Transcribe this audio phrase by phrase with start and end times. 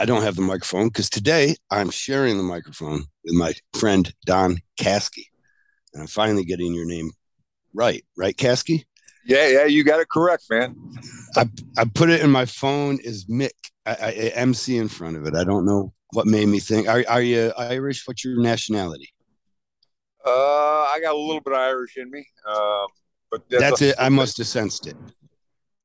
[0.00, 4.56] I don't have the microphone because today I'm sharing the microphone with my friend Don
[4.80, 5.26] Caskey.
[5.92, 7.10] And I'm finally getting your name
[7.74, 8.84] right, right, Caskey?
[9.26, 10.74] Yeah, yeah, you got it correct, man.
[11.36, 13.50] I, I put it in my phone as Mick,
[13.84, 15.34] I, I, MC in front of it.
[15.34, 16.88] I don't know what made me think.
[16.88, 18.08] Are, are you Irish?
[18.08, 19.12] What's your nationality?
[20.24, 22.26] Uh, I got a little bit of Irish in me.
[22.48, 22.86] Um,
[23.30, 23.96] but that's, that's it.
[23.98, 24.96] I must have sensed it.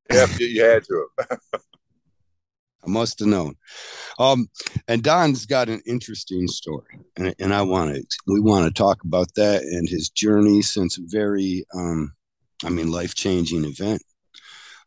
[0.09, 1.07] Yeah, you had to.
[2.86, 3.55] I must have known.
[4.20, 4.48] Um,
[4.88, 9.03] and Don's got an interesting story, and, and I want to we want to talk
[9.03, 12.13] about that and his journey since a very, um,
[12.63, 14.02] I mean, life changing event.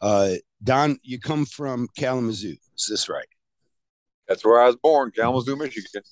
[0.01, 3.29] Uh, Don, you come from Kalamazoo, is this right?
[4.29, 6.03] That's where I was born, Kalamazoo, Michigan.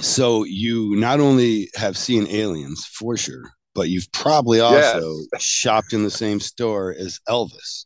[0.00, 5.42] So you not only have seen aliens for sure, but you've probably also yes.
[5.42, 7.85] shopped in the same store as Elvis.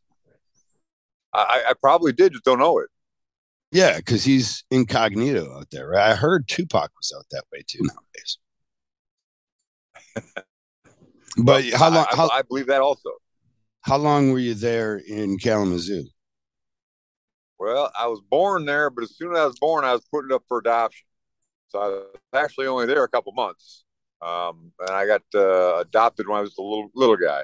[1.33, 2.89] I, I probably did, just don't know it.
[3.73, 5.89] Yeah, because he's incognito out there.
[5.89, 6.11] Right?
[6.11, 8.39] I heard Tupac was out that way too nowadays.
[11.45, 12.07] but how long?
[12.11, 13.11] I, how, I believe that also.
[13.83, 16.05] How long were you there in Kalamazoo?
[17.59, 20.33] Well, I was born there, but as soon as I was born, I was putting
[20.33, 21.07] up for adoption.
[21.69, 23.85] So I was actually only there a couple months,
[24.21, 27.43] um, and I got uh, adopted when I was a little little guy.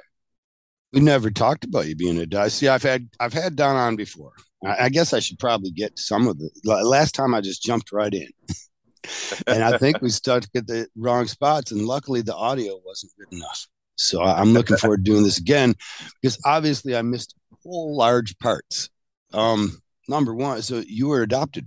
[0.93, 2.53] We never talked about you being adopted.
[2.53, 4.33] See, I've had I've had Don on before.
[4.65, 7.93] I, I guess I should probably get some of the last time I just jumped
[7.93, 8.29] right in.
[9.47, 13.37] and I think we started at the wrong spots, and luckily the audio wasn't good
[13.37, 13.67] enough.
[13.97, 15.75] So I'm looking forward to doing this again
[16.21, 18.91] because obviously I missed whole large parts.
[19.33, 21.67] Um, number one, so you were adopted,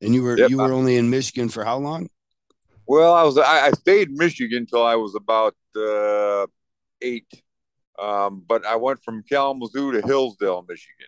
[0.00, 0.50] and you were yep.
[0.50, 2.08] you were only in Michigan for how long?
[2.86, 6.46] Well, I was I, I stayed in Michigan until I was about uh,
[7.00, 7.26] eight,
[8.00, 11.06] um, but I went from Kalamazoo to Hillsdale, Michigan.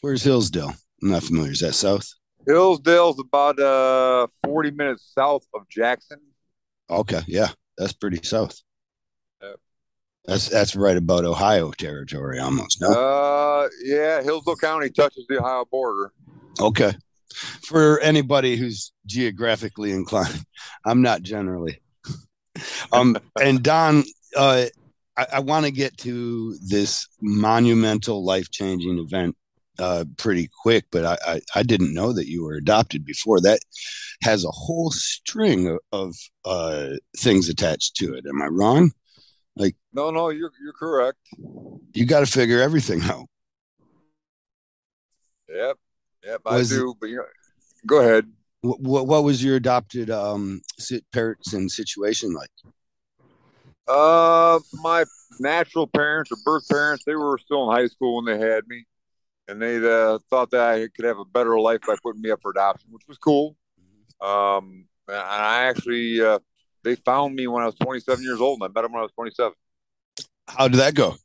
[0.00, 0.74] Where's Hillsdale?
[1.02, 1.52] I'm not familiar.
[1.52, 2.08] Is that south?
[2.46, 6.18] Hillsdale's about uh 40 minutes south of Jackson.
[6.88, 8.60] Okay, yeah, that's pretty south.
[10.26, 12.80] That's that's right about Ohio territory almost.
[12.80, 12.88] No?
[12.90, 16.12] Uh, yeah, Hillsdale County touches the Ohio border.
[16.60, 16.92] Okay.
[17.62, 20.44] For anybody who's geographically inclined,
[20.84, 21.80] I'm not generally.
[22.92, 24.04] Um, and Don,
[24.36, 24.66] uh,
[25.16, 29.36] I, I want to get to this monumental, life changing event
[29.78, 33.40] uh, pretty quick, but I, I, I, didn't know that you were adopted before.
[33.40, 33.60] That
[34.22, 38.26] has a whole string of, of uh, things attached to it.
[38.26, 38.92] Am I wrong?
[39.56, 41.18] Like, no, no, you're you're correct.
[41.92, 43.26] You got to figure everything out.
[45.48, 45.76] Yep,
[46.24, 46.94] yep, was I do.
[47.00, 47.24] But you know,
[47.86, 48.30] go ahead.
[48.62, 50.60] What what was your adopted um
[51.12, 52.50] parents and situation like?
[53.88, 55.04] Uh, my
[55.40, 58.84] natural parents or birth parents, they were still in high school when they had me
[59.50, 62.40] and they uh, thought that I could have a better life by putting me up
[62.40, 63.56] for adoption, which was cool.
[64.20, 66.38] Um, and I actually, uh,
[66.84, 69.02] they found me when I was 27 years old, and I met them when I
[69.02, 69.52] was 27.
[70.46, 71.16] How did that go?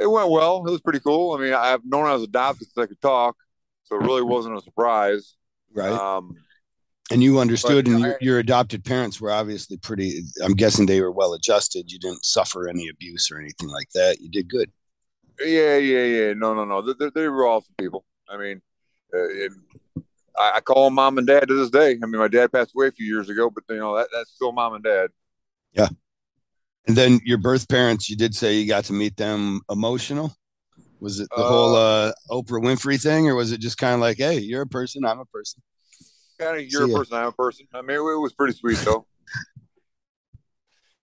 [0.00, 0.64] It went well.
[0.66, 1.36] It was pretty cool.
[1.36, 3.36] I mean, I've known I was adopted since I could talk,
[3.84, 5.36] so it really wasn't a surprise.
[5.72, 5.92] Right.
[5.92, 6.36] Um,
[7.10, 10.22] and you understood, but, and your, your, adopted parents were obviously pretty.
[10.42, 11.90] I'm guessing they were well adjusted.
[11.90, 14.20] You didn't suffer any abuse or anything like that.
[14.20, 14.70] You did good.
[15.40, 16.32] Yeah, yeah, yeah.
[16.34, 16.92] No, no, no.
[16.92, 18.04] They, they were awesome people.
[18.28, 18.62] I mean,
[19.12, 19.52] uh, it,
[20.38, 21.98] I, I, call them mom and dad to this day.
[22.02, 24.30] I mean, my dad passed away a few years ago, but you know that that's
[24.30, 25.10] still mom and dad.
[25.72, 25.88] Yeah.
[26.86, 30.34] And then your birth parents, you did say you got to meet them emotional.
[31.00, 34.00] Was it the uh, whole uh, Oprah Winfrey thing, or was it just kind of
[34.00, 35.60] like, "Hey, you're a person, I'm a person"?
[36.42, 37.66] Kind of, you're a person, I'm a person.
[37.74, 39.06] I mean, it, was pretty sweet though.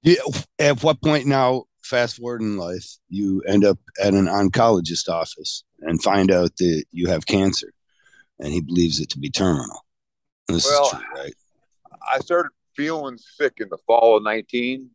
[0.03, 0.15] yeah.
[0.57, 5.63] At what point now fast forward in life, you end up at an oncologist office
[5.81, 7.73] and find out that you have cancer,
[8.39, 9.85] and he believes it to be terminal.
[10.47, 11.33] This well, true, right?
[12.13, 14.89] I started feeling sick in the fall of 19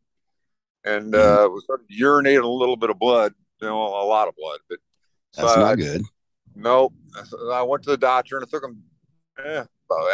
[0.84, 1.56] and mm-hmm.
[1.56, 4.78] uh, started urinating a little bit of blood, you know, a lot of blood, but
[5.34, 6.02] that's so not I, good.
[6.54, 6.94] Nope.
[7.52, 8.82] I went to the doctor and I took him,
[9.44, 9.64] eh,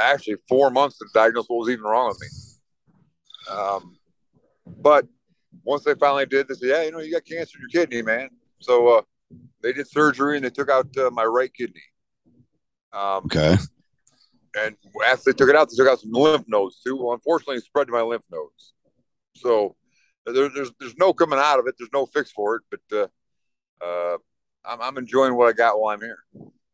[0.03, 3.55] actually four months to diagnose what was even wrong with me.
[3.55, 3.97] Um,
[4.67, 5.07] but
[5.65, 8.03] once they finally did, they said, "Yeah, you know, you got cancer in your kidney,
[8.03, 8.31] man."
[8.61, 9.03] So uh,
[9.63, 11.83] they did surgery and they took out uh, my right kidney.
[12.93, 13.57] Um, okay.
[14.57, 14.77] And
[15.07, 16.97] after they took it out, they took out some lymph nodes too.
[16.97, 18.75] Well, unfortunately, it spread to my lymph nodes.
[19.37, 19.77] So
[20.27, 21.77] there, there's there's no coming out of it.
[21.79, 22.63] There's no fix for it.
[22.71, 24.19] But uh, uh,
[24.65, 26.19] I'm, I'm enjoying what I got while I'm here.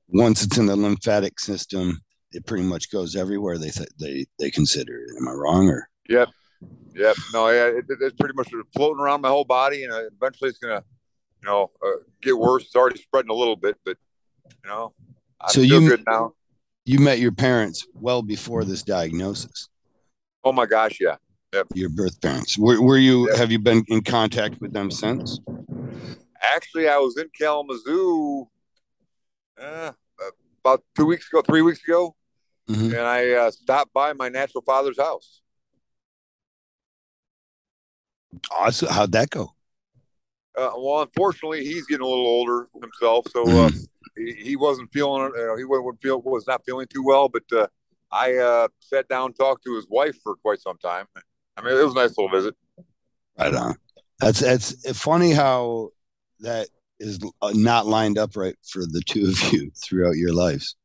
[0.09, 2.01] Once it's in the lymphatic system,
[2.33, 5.17] it pretty much goes everywhere they th- they they consider it.
[5.19, 5.89] Am I wrong or?
[6.09, 6.29] Yep.
[6.95, 7.17] Yep.
[7.33, 10.59] No, yeah, it, it's pretty much floating around my whole body, and uh, eventually it's
[10.59, 10.83] gonna,
[11.43, 12.65] you know, uh, get worse.
[12.65, 13.97] It's already spreading a little bit, but
[14.65, 14.95] you know,
[15.41, 16.33] I so you, good now.
[16.85, 19.69] you met your parents well before this diagnosis.
[20.45, 21.17] Oh my gosh, yeah.
[21.53, 21.69] Yep.
[21.75, 22.59] Your birth parents.
[22.59, 23.29] Were, were you?
[23.31, 23.39] Yep.
[23.39, 25.41] Have you been in contact with them since?
[26.41, 28.49] Actually, I was in Kalamazoo
[29.61, 29.93] uh,
[30.67, 32.17] about two weeks ago, three weeks ago,
[32.69, 32.87] mm-hmm.
[32.87, 35.43] and I uh, stopped by my natural father's house.
[38.51, 38.89] Awesome.
[38.89, 39.53] How'd that go?
[40.59, 43.87] Uh, well, unfortunately, he's getting a little older himself, so uh, mm.
[44.17, 45.31] he, he, wasn't feeling.
[45.35, 45.59] it.
[45.59, 47.29] he wasn't feel was not feeling too well.
[47.29, 47.67] But uh,
[48.11, 51.07] I uh, sat down, talked to his wife for quite some time.
[51.57, 52.55] I mean, it was a nice little visit.
[53.39, 53.77] Right on.
[54.19, 55.91] That's that's funny how
[56.41, 60.77] that is uh, not lined up right for the two of you throughout your lives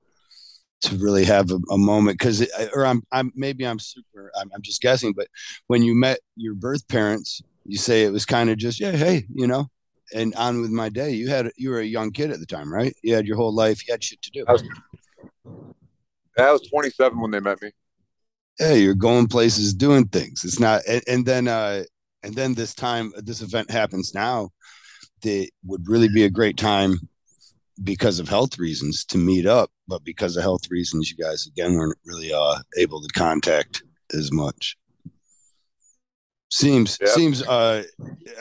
[0.82, 4.62] to really have a, a moment because or I'm I'm maybe I'm super I'm, I'm
[4.62, 5.28] just guessing but
[5.68, 9.26] when you met your birth parents you say it was kind of just yeah hey
[9.34, 9.68] you know
[10.14, 11.12] and on with my day.
[11.12, 12.96] You had you were a young kid at the time right?
[13.04, 14.46] You had your whole life you had shit to do.
[14.48, 14.64] I was,
[16.38, 17.72] I was 27 when they met me.
[18.60, 20.44] Yeah you're going places doing things.
[20.44, 21.84] It's not and, and then uh
[22.24, 24.50] and then this time this event happens now
[25.22, 26.98] that would really be a great time
[27.84, 31.74] because of health reasons to meet up, but because of health reasons, you guys again
[31.74, 33.84] weren't really uh, able to contact
[34.14, 34.78] as much.
[36.50, 37.10] Seems yep.
[37.12, 37.84] seems uh,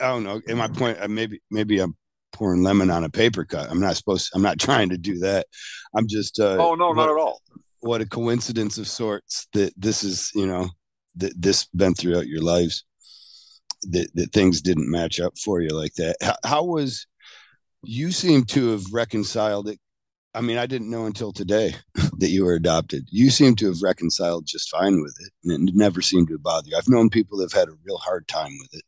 [0.01, 0.41] I don't know.
[0.47, 1.95] In my point, uh, maybe maybe I'm
[2.33, 3.69] pouring lemon on a paper cut.
[3.69, 4.27] I'm not supposed.
[4.27, 5.47] To, I'm not trying to do that.
[5.95, 6.39] I'm just.
[6.39, 7.41] Uh, oh no, what, not at all.
[7.79, 10.31] What a coincidence of sorts that this is.
[10.35, 10.69] You know,
[11.15, 12.83] that this been throughout your lives.
[13.83, 16.17] That that things didn't match up for you like that.
[16.21, 17.07] How, how was
[17.83, 19.79] you seem to have reconciled it.
[20.33, 21.75] I mean, I didn't know until today
[22.19, 23.07] that you were adopted.
[23.11, 26.69] You seem to have reconciled just fine with it, and it never seemed to bother
[26.69, 26.77] you.
[26.77, 28.83] I've known people that have had a real hard time with it.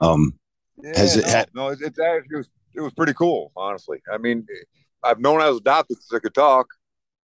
[0.00, 0.38] Um,
[0.82, 1.48] yeah, has it no, had?
[1.54, 4.00] No, it, it, it, was it was pretty cool, honestly.
[4.12, 4.46] I mean,
[5.02, 6.68] I've known I was adopted since I could talk,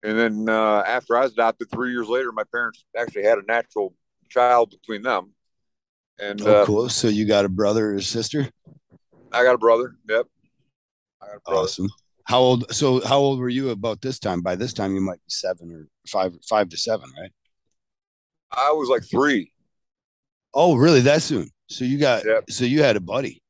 [0.02, 3.44] and then uh, after I was adopted, three years later, my parents actually had a
[3.46, 3.94] natural
[4.28, 5.32] child between them.
[6.22, 6.88] And oh, uh, cool.
[6.88, 8.48] So you got a brother or a sister?
[9.32, 9.96] I got a brother.
[10.08, 10.26] Yep.
[11.46, 11.88] Awesome.
[12.24, 12.72] How old?
[12.72, 14.40] So how old were you about this time?
[14.40, 17.32] By this time, you might be seven or five, five to seven, right?
[18.52, 19.52] I was like three.
[20.54, 21.00] Oh, really?
[21.00, 21.50] That soon?
[21.68, 22.24] So you got?
[22.24, 22.50] Yep.
[22.50, 23.42] So you had a buddy.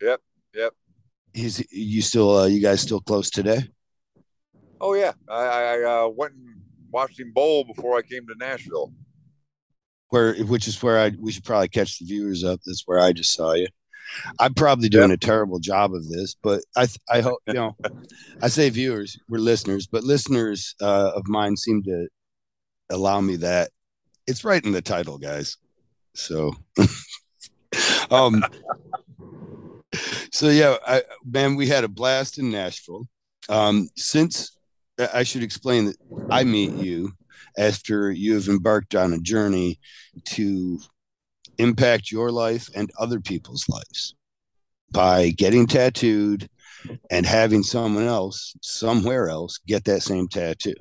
[0.00, 0.20] Yep.
[0.54, 0.72] Yep.
[1.34, 2.36] He's you still?
[2.36, 3.60] Uh, you guys still close today?
[4.80, 8.92] Oh yeah, I, I uh, went and watched him bowl before I came to Nashville.
[10.12, 12.60] Where, which is where I we should probably catch the viewers up.
[12.66, 13.66] That's where I just saw you.
[14.38, 17.74] I'm probably doing a terrible job of this, but I I hope you know.
[18.42, 22.08] I say viewers, we're listeners, but listeners uh, of mine seem to
[22.90, 23.70] allow me that.
[24.26, 25.56] It's right in the title, guys.
[26.14, 26.52] So,
[28.10, 28.44] um,
[30.30, 33.06] so yeah, I, man, we had a blast in Nashville.
[33.48, 34.58] Um, since
[35.14, 35.96] I should explain that
[36.30, 37.12] I meet you
[37.58, 39.78] after you have embarked on a journey
[40.24, 40.78] to
[41.58, 44.14] impact your life and other people's lives
[44.90, 46.48] by getting tattooed
[47.10, 50.74] and having someone else somewhere else get that same tattoo.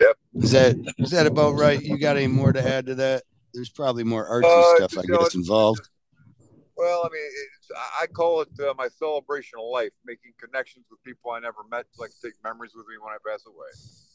[0.00, 0.16] Yep.
[0.34, 1.80] Is that is that about right?
[1.80, 3.22] You got any more to add to that?
[3.54, 5.88] There's probably more artsy uh, stuff I guess involved.
[6.76, 7.22] Well, I mean,
[8.00, 11.86] I call it uh, my celebration of life, making connections with people I never met,
[11.94, 14.05] to like take memories with me when I pass away.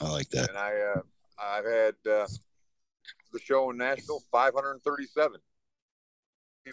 [0.00, 0.48] I like that.
[0.48, 1.00] And I, uh,
[1.38, 2.26] I've had uh,
[3.32, 5.40] the show in Nashville, 537.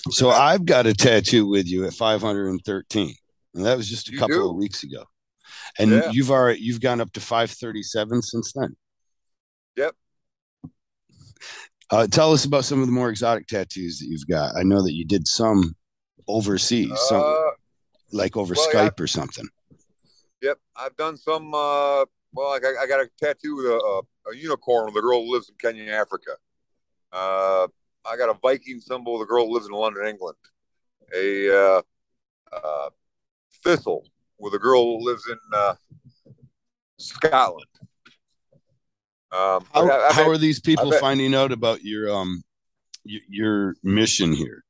[0.10, 3.16] so I've got a tattoo with you at 513.
[3.54, 4.50] And that was just a you couple do.
[4.50, 5.04] of weeks ago.
[5.78, 6.12] And yeah.
[6.12, 8.76] you've already you've gone up to 537 since then.
[9.76, 9.96] Yep.
[11.90, 14.56] Uh, tell us about some of the more exotic tattoos that you've got.
[14.56, 15.76] I know that you did some
[16.28, 17.52] overseas, some uh,
[18.14, 19.48] like over well, Skype or something.
[20.42, 21.54] Yep, I've done some.
[21.54, 25.02] Uh, well, like I, I got a tattoo with a, a, a unicorn with a
[25.02, 26.32] girl who lives in Kenya, Africa.
[27.12, 27.68] Uh,
[28.06, 29.20] I got a Viking symbol.
[29.20, 30.38] The girl who lives in London, England.
[31.16, 31.82] A uh,
[32.54, 32.90] uh,
[33.64, 34.06] thistle
[34.40, 35.76] with a girl who lives in uh,
[36.98, 37.66] Scotland.
[39.34, 42.44] Um, how, how had, are these people finding out about your um
[43.04, 44.64] your, your mission here?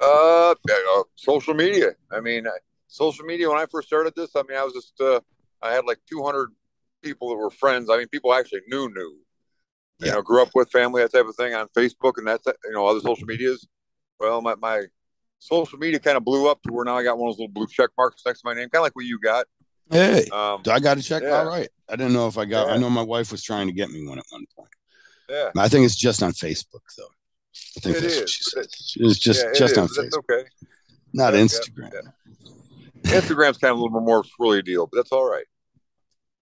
[0.00, 1.92] Uh, uh, social media.
[2.10, 2.46] I mean,
[2.88, 3.48] social media.
[3.48, 5.20] When I first started this, I mean, I was just uh,
[5.62, 6.50] I had like 200
[7.06, 7.88] people that were friends.
[7.90, 9.18] I mean, people actually knew knew
[9.98, 12.72] you know, grew up with family, that type of thing on Facebook and that's, you
[12.72, 13.66] know, other social medias.
[14.20, 14.82] Well, my, my
[15.38, 17.52] social media kind of blew up to where now I got one of those little
[17.52, 19.46] blue check marks next to my name, kind of like what you got.
[19.90, 21.22] Hey, um, I got a check.
[21.22, 21.38] Yeah.
[21.38, 21.68] All right.
[21.88, 22.74] I didn't know if I got, yeah.
[22.74, 24.70] I know my wife was trying to get me one at one point.
[25.28, 25.50] Yeah.
[25.56, 27.04] I think it's just on Facebook though.
[27.76, 28.20] I think it that's is.
[28.20, 28.66] what she said.
[29.06, 30.18] It's just, yeah, just on Facebook.
[30.30, 30.48] okay.
[31.12, 31.92] Not Instagram.
[33.02, 35.46] Instagram's kind of a little bit more really deal, but that's all right.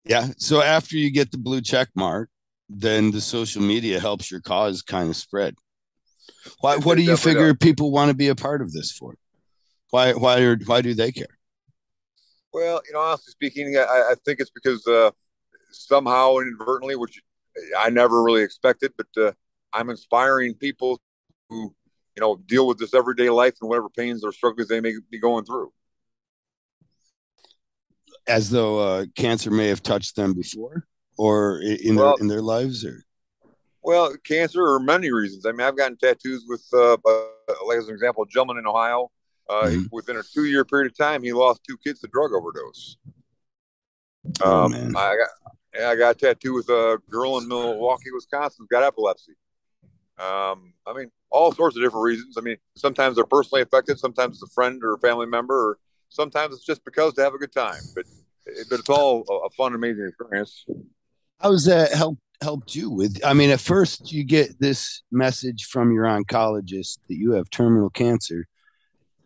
[0.05, 0.29] Yeah.
[0.37, 2.29] So after you get the blue check mark,
[2.69, 5.55] then the social media helps your cause kind of spread.
[6.59, 6.77] Why?
[6.77, 9.15] What do you figure people want to be a part of this for?
[9.89, 10.13] Why?
[10.13, 10.41] Why?
[10.41, 11.37] Are, why do they care?
[12.53, 15.11] Well, you know, honestly speaking, I, I think it's because uh,
[15.71, 17.21] somehow inadvertently, which
[17.77, 19.31] I never really expected, but uh,
[19.73, 20.99] I'm inspiring people
[21.49, 21.73] who,
[22.15, 25.19] you know, deal with this everyday life and whatever pains or struggles they may be
[25.19, 25.71] going through.
[28.31, 32.41] As though uh, cancer may have touched them before, or in well, their in their
[32.41, 33.03] lives, or
[33.83, 35.45] well, cancer or many reasons.
[35.45, 36.97] I mean, I've gotten tattoos with, uh,
[37.67, 39.11] like as an example, a gentleman in Ohio.
[39.49, 39.83] Uh, mm-hmm.
[39.91, 42.95] Within a two-year period of time, he lost two kids to drug overdose.
[44.41, 44.95] Oh, um, man.
[44.95, 49.33] I got, I got a tattoo with a girl in Milwaukee, Wisconsin, got epilepsy.
[50.17, 52.37] Um, I mean, all sorts of different reasons.
[52.37, 55.79] I mean, sometimes they're personally affected, sometimes it's a friend or a family member, or
[56.07, 57.81] sometimes it's just because they have a good time.
[57.93, 58.05] But,
[58.69, 60.65] but it's all a fun, amazing experience.
[61.39, 63.19] How does that help helped you with?
[63.23, 67.89] I mean, at first you get this message from your oncologist that you have terminal
[67.89, 68.47] cancer,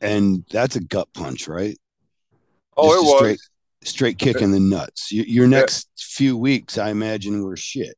[0.02, 1.78] and that's a gut punch, right?
[2.78, 3.40] Oh, Just it was straight,
[3.84, 5.12] straight kick in the nuts.
[5.12, 6.04] Your, your next yeah.
[6.08, 7.96] few weeks, I imagine, were shit.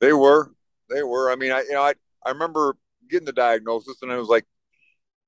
[0.00, 0.52] They were,
[0.90, 1.30] they were.
[1.30, 2.76] I mean, I you know, I I remember
[3.08, 4.46] getting the diagnosis, and I was like,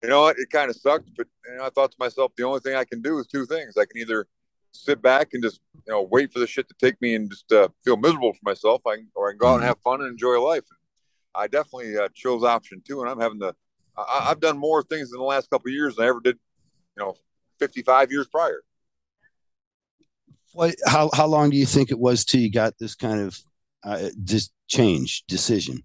[0.04, 2.44] you know what, it kind of sucked, but you know, I thought to myself, the
[2.44, 3.78] only thing I can do is two things.
[3.78, 4.26] I can either
[4.72, 7.50] sit back and just you know wait for the shit to take me and just
[7.50, 8.82] uh, feel miserable for myself.
[8.86, 10.64] I can, or I can go out and have fun and enjoy life.
[11.34, 13.54] I definitely uh, chose option two, and I'm having the.
[13.96, 16.36] I, have done more things in the last couple years than I ever did,
[16.98, 17.14] you know,
[17.60, 18.60] 55 years prior.
[20.52, 20.74] What?
[20.86, 23.38] How how long do you think it was till you got this kind of
[23.84, 25.82] uh, just change decision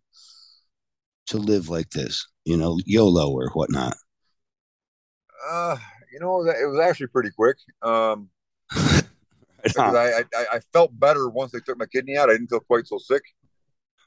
[1.28, 2.28] to live like this?
[2.44, 3.96] You know, YOLO or whatnot.
[5.48, 5.78] Uh,
[6.12, 7.58] you know, it was actually pretty quick.
[7.82, 8.30] Um,
[8.72, 9.04] I,
[9.78, 12.30] I, I felt better once they took my kidney out.
[12.30, 13.24] I didn't feel quite so sick.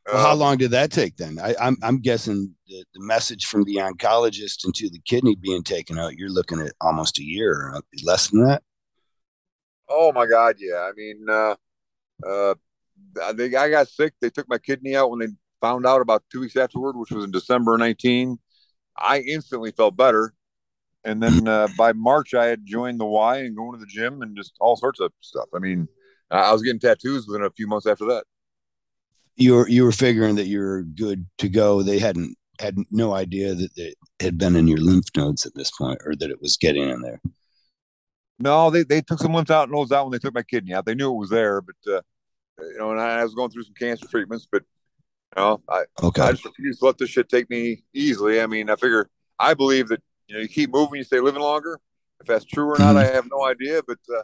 [0.06, 1.38] Well, how um, long did that take then?
[1.38, 5.62] I, am I'm, I'm guessing the, the, message from the oncologist into the kidney being
[5.62, 6.16] taken out.
[6.16, 7.72] You're looking at almost a year,
[8.02, 8.62] less than that.
[9.88, 10.88] Oh my God, yeah.
[10.88, 11.54] I mean, uh,
[12.26, 12.54] uh,
[13.34, 14.14] they, I got sick.
[14.20, 15.28] They took my kidney out when they
[15.60, 18.38] found out about two weeks afterward, which was in December 19.
[18.98, 20.34] I instantly felt better
[21.04, 24.22] and then uh, by March I had joined the Y and going to the gym
[24.22, 25.48] and just all sorts of stuff.
[25.54, 25.88] I mean,
[26.30, 28.24] I was getting tattoos within a few months after that.
[29.36, 31.82] You were you were figuring that you're good to go.
[31.82, 35.70] They hadn't had no idea that it had been in your lymph nodes at this
[35.70, 37.20] point, or that it was getting in there.
[38.38, 40.74] No, they, they took some lymph out and nodes out when they took my kidney
[40.74, 40.84] out.
[40.84, 42.00] They knew it was there, but uh,
[42.60, 44.62] you know, and I was going through some cancer treatments, but
[45.36, 46.22] you know, I okay.
[46.22, 48.40] I just refuse to let this shit take me easily.
[48.40, 50.02] I mean, I figure I believe that
[50.32, 51.78] you know, you keep moving, you stay living longer.
[52.20, 54.22] If that's true or not, I have no idea, but uh,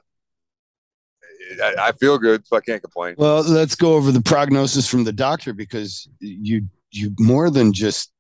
[1.62, 3.15] I, I, feel good, so I can't complain.
[3.19, 8.11] Well, let's go over the prognosis from the doctor because you you more than just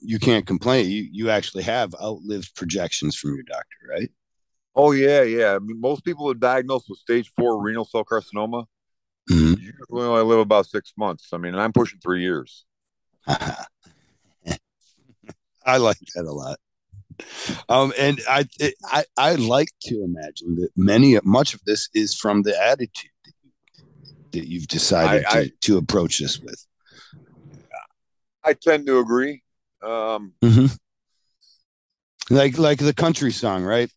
[0.00, 0.90] you can't complain.
[0.90, 4.10] You you actually have outlived projections from your doctor, right?
[4.74, 5.54] Oh yeah, yeah.
[5.54, 8.64] I mean, most people are diagnosed with stage four renal cell carcinoma.
[9.30, 9.60] Mm-hmm.
[9.60, 11.28] Usually only live about six months.
[11.32, 12.64] I mean, I'm pushing three years.
[13.26, 13.66] I
[15.78, 16.58] like that a lot.
[17.68, 22.14] Um, and I, it, I, I like to imagine that many, much of this is
[22.14, 23.50] from the attitude that, you,
[24.32, 26.66] that you've decided I, to, I, to approach this with.
[28.44, 29.42] I tend to agree.
[29.82, 30.66] Um, mm-hmm.
[32.30, 33.90] Like, like the country song, right?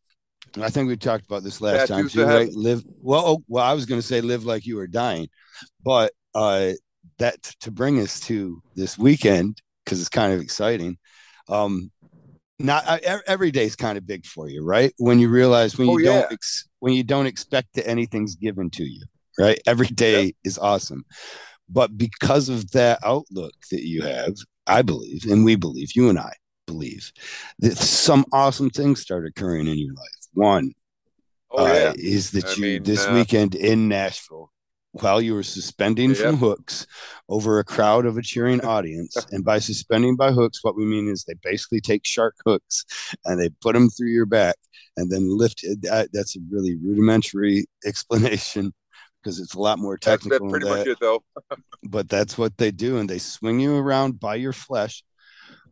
[0.60, 2.26] I think we talked about this last time too.
[2.26, 2.52] Right?
[2.52, 3.24] Live well.
[3.26, 5.30] Oh, well, I was going to say live like you are dying,
[5.84, 6.72] but uh,
[7.20, 10.98] that to bring us to this weekend because it's kind of exciting.
[11.48, 11.92] Um,
[12.60, 14.94] not every day is kind of big for you, right?
[14.98, 16.22] When you realize when oh, you yeah.
[16.22, 19.04] don't ex, when you don't expect that anything's given to you,
[19.39, 19.60] right?
[19.66, 20.32] Every day yeah.
[20.44, 21.06] is awesome,
[21.70, 24.36] but because of that outlook that you have,
[24.68, 26.34] I believe, and we believe, you and I
[26.68, 27.12] believe,
[27.60, 30.28] that some awesome things start occurring in your life.
[30.34, 30.74] One
[31.51, 31.94] oh, uh, yeah.
[31.96, 34.51] is that I you mean, this uh, weekend in Nashville
[34.91, 36.17] while you were suspending yep.
[36.17, 36.88] from hooks
[37.27, 39.15] over a crowd of a cheering audience.
[39.31, 42.86] and by suspending by hooks, what we mean is they basically take shark hooks
[43.25, 44.55] and they put them through your back
[44.98, 45.81] and then lift it.
[45.84, 48.74] That, that's a really rudimentary explanation
[49.22, 50.39] because it's a lot more technical.
[50.48, 50.77] That's, pretty that.
[50.77, 51.24] much it, though.
[51.84, 55.03] but that's what they do, and they swing you around by your flesh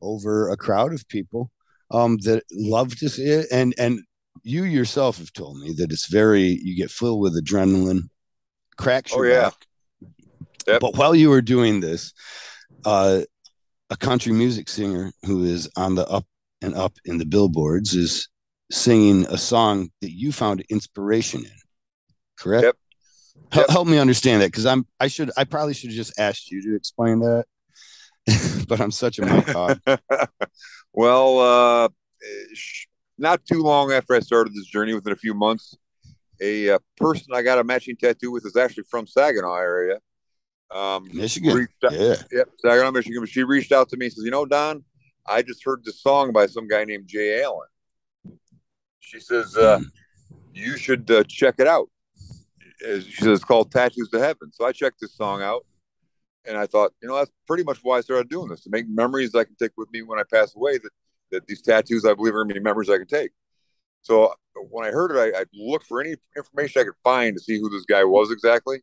[0.01, 1.49] over a crowd of people
[1.91, 3.47] um, that love to see it.
[3.51, 4.01] And and
[4.43, 8.09] you yourself have told me that it's very you get filled with adrenaline
[8.77, 9.43] cracks oh, your oh, yeah.
[9.49, 9.67] back.
[10.67, 10.81] Yep.
[10.81, 12.13] But while you were doing this,
[12.85, 13.21] uh,
[13.89, 16.25] a country music singer who is on the up
[16.61, 18.27] and up in the billboards is
[18.71, 21.51] singing a song that you found inspiration in.
[22.37, 22.63] correct?
[22.65, 22.75] Yep.
[23.51, 23.69] Hel- Yep.
[23.69, 26.61] Help me understand that because I'm I should I probably should have just asked you
[26.63, 27.45] to explain that,
[28.67, 29.79] but I'm such a hog.
[30.93, 31.89] well, uh,
[32.53, 35.77] sh- not too long after I started this journey, within a few months,
[36.41, 39.99] a uh, person I got a matching tattoo with is actually from Saginaw area.
[40.69, 41.67] Um, Michigan.
[41.85, 42.15] out- Yeah.
[42.31, 43.25] Yep, Saginaw, Michigan.
[43.25, 44.83] She reached out to me and says, "You know, Don,
[45.25, 47.67] I just heard this song by some guy named Jay Allen."
[48.99, 49.79] She says, uh,
[50.53, 51.89] "You should uh, check it out."
[52.79, 55.65] She says it's called "Tattoos to Heaven." So I checked this song out,
[56.45, 58.87] and I thought, you know, that's pretty much why I started doing this to make
[58.89, 60.77] memories I can take with me when I pass away.
[60.77, 60.91] That
[61.31, 63.31] that these tattoos, I believe, are going to be memories I can take.
[64.01, 64.33] So
[64.69, 67.59] when I heard it, I, I looked for any information I could find to see
[67.59, 68.81] who this guy was exactly.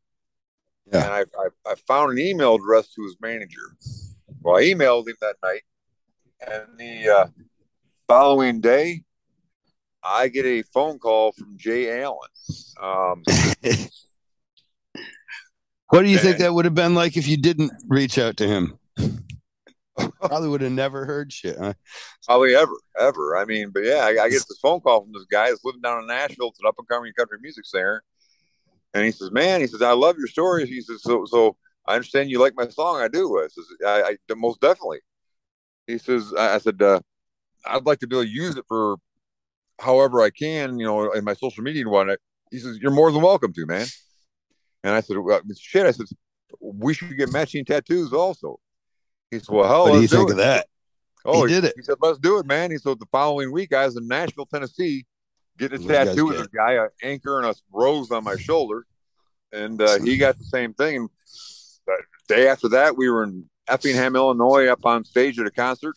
[0.92, 1.04] Yeah.
[1.04, 3.76] And I, I, I found an email address to his manager.
[4.42, 5.62] Well, I emailed him that night,
[6.46, 7.26] and the uh,
[8.06, 9.02] following day,
[10.02, 12.18] I get a phone call from Jay Allen.
[12.80, 13.22] Um,
[15.88, 18.46] what do you think that would have been like if you didn't reach out to
[18.46, 18.78] him?
[19.96, 21.56] Probably would have never heard shit.
[21.58, 21.74] Huh?
[22.26, 23.36] probably ever, ever.
[23.36, 25.82] I mean, but yeah, I, I get this phone call from this guy that's living
[25.82, 26.48] down in Nashville.
[26.48, 28.02] It's an up and coming country music singer,
[28.92, 31.94] and he says, "Man, he says I love your stories." He says, "So, so I
[31.94, 33.00] understand you like my song.
[33.00, 35.00] I do." I says, "I, I most definitely."
[35.86, 37.00] He says, "I, I said uh,
[37.66, 38.96] I'd like to be able to use it for
[39.80, 42.18] however I can, you know, in my social media and whatnot."
[42.50, 43.86] He says, "You're more than welcome to, man."
[44.82, 46.06] And I said, well, "Shit," I said,
[46.60, 48.58] "We should get matching tattoos also."
[49.34, 50.66] He said, "Well, hell, what do you think it." of that?
[51.24, 51.74] Oh, He did it.
[51.76, 54.46] He said, "Let's do it, man." He said, "The following week, I was in Nashville,
[54.46, 55.06] Tennessee,
[55.58, 58.86] getting a tattoo with a guy, an anchor and a rose on my shoulder,
[59.52, 61.08] and uh, he got the same thing." And
[61.86, 61.96] the
[62.28, 65.96] day after that, we were in Effingham, Illinois, up on stage at a concert.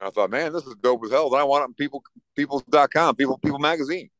[0.00, 2.02] And I thought, "Man, this is dope as hell." Then I want it on people,
[2.34, 4.10] peoples.com, people, people magazine,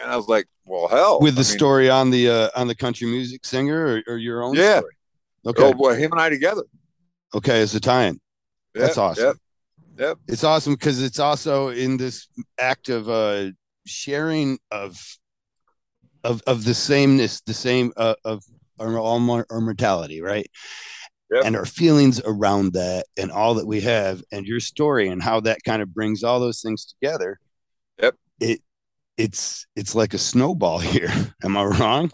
[0.00, 2.68] and I was like, "Well, hell." With the I mean, story on the uh, on
[2.68, 4.78] the country music singer or, or your own Yeah.
[4.78, 4.94] story?
[5.46, 5.62] Okay.
[5.62, 6.62] Oh, boy, him and I together.
[7.34, 8.20] Okay, it's a tie-in.
[8.74, 9.26] That's awesome.
[9.26, 9.36] Yep.
[9.98, 10.18] Yep.
[10.28, 13.50] It's awesome because it's also in this act of uh
[13.86, 14.98] sharing of
[16.24, 18.42] of of the sameness, the same uh, of
[18.78, 20.50] our, our our mortality, right?
[21.30, 21.44] Yep.
[21.44, 25.38] And our feelings around that, and all that we have, and your story, and how
[25.40, 27.38] that kind of brings all those things together.
[28.02, 28.16] Yep.
[28.40, 28.60] It
[29.16, 31.12] it's it's like a snowball here.
[31.44, 32.10] Am I wrong?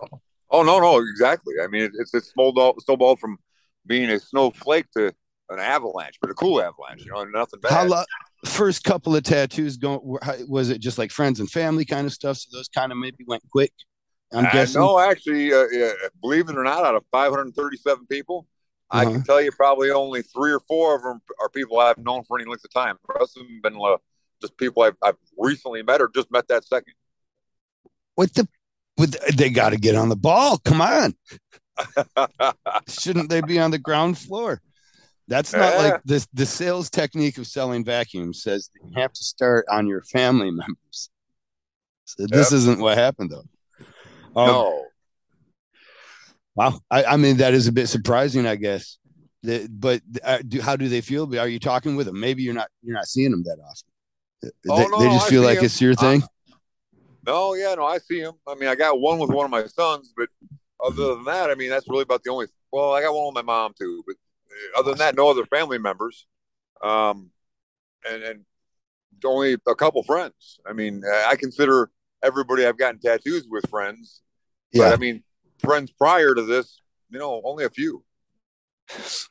[0.51, 1.55] Oh no, no, exactly.
[1.63, 3.39] I mean, it, it's it's snowballed, snowballed from
[3.87, 5.13] being a snowflake to
[5.51, 7.05] an avalanche, but a cool avalanche.
[7.05, 7.73] You know, nothing bad.
[7.73, 8.05] How lo-
[8.45, 10.01] first couple of tattoos going?
[10.49, 12.37] Was it just like friends and family kind of stuff?
[12.39, 13.73] So those kind of maybe went quick.
[14.33, 14.81] I'm guessing.
[14.81, 15.67] no, actually, uh,
[16.21, 18.47] believe it or not, out of 537 people,
[18.91, 19.13] I Uh-huh.
[19.13, 22.37] can tell you probably only three or four of them are people I've known for
[22.39, 22.97] any length of time.
[23.07, 23.99] The rest of them have been uh,
[24.41, 26.95] just people I've, I've recently met or just met that second.
[28.17, 28.49] What the?
[28.99, 30.59] With they got to get on the ball.
[30.59, 31.15] Come on,
[32.89, 34.61] shouldn't they be on the ground floor?
[35.29, 35.79] That's not Yeah.
[35.79, 36.27] like this.
[36.33, 40.51] The sales technique of selling vacuums says that you have to start on your family
[40.53, 41.11] members.
[42.05, 43.45] So this isn't what happened though.
[44.41, 44.85] Um, no,
[46.55, 46.81] Wow.
[46.91, 48.99] I, I mean, that is a bit surprising, I guess.
[49.43, 51.39] The, but uh, do, how do they feel?
[51.39, 52.19] Are you talking with them?
[52.19, 52.69] Maybe you're not.
[52.83, 54.51] You're not seeing them that often.
[54.71, 55.65] Oh, they, no, they just I feel like 'em.
[55.67, 56.23] it's your I- thing.
[57.27, 58.35] no, yeah, no, I see them.
[58.49, 60.29] I mean, I got one with one of my sons, but
[60.85, 62.47] other than that, I mean, that's really about the only.
[62.73, 64.17] Well, I got one with my mom too, but
[64.51, 66.27] uh, other than that, no other family members.
[66.83, 67.31] Um,
[68.09, 68.45] and and
[69.25, 70.61] only a couple friends.
[70.67, 71.91] I mean, I consider
[72.23, 74.23] everybody I've gotten tattoos with friends.
[74.73, 74.93] But yeah.
[74.93, 75.23] I mean,
[75.59, 78.05] friends prior to this, you know, only a few.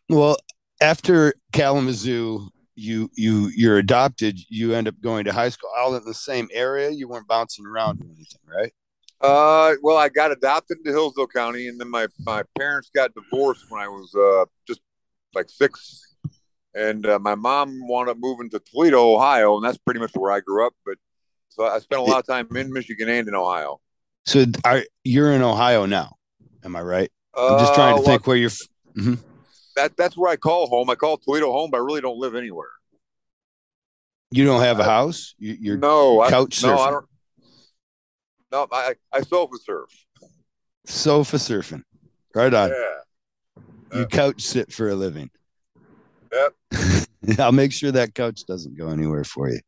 [0.09, 0.37] Well,
[0.81, 4.39] after Kalamazoo, you you you're adopted.
[4.49, 6.89] You end up going to high school, all in the same area.
[6.89, 8.73] You weren't bouncing around or anything, right?
[9.21, 13.65] Uh, well, I got adopted into Hillsdale County, and then my my parents got divorced
[13.69, 14.81] when I was uh just
[15.33, 16.15] like six,
[16.73, 20.31] and uh, my mom wound up moving to Toledo, Ohio, and that's pretty much where
[20.31, 20.73] I grew up.
[20.85, 20.97] But
[21.49, 23.79] so I spent a lot of time in Michigan and in Ohio.
[24.25, 26.17] So are you're in Ohio now?
[26.63, 27.11] Am I right?
[27.37, 28.49] I'm just trying to Uh, well, think where you're.
[28.49, 29.17] f-
[29.75, 30.89] that that's where I call home.
[30.89, 32.69] I call Toledo home, but I really don't live anywhere.
[34.31, 35.35] You don't have a house.
[35.37, 36.91] You, you're no, I, couch no, I surfing.
[36.91, 37.05] don't.
[38.51, 39.89] No, I I sofa surf.
[40.85, 41.83] sofa surfing.
[42.33, 42.69] Right on.
[42.69, 43.99] Yeah.
[43.99, 45.29] You couch sit for a living.
[46.33, 47.05] Yep.
[47.39, 49.59] I'll make sure that couch doesn't go anywhere for you.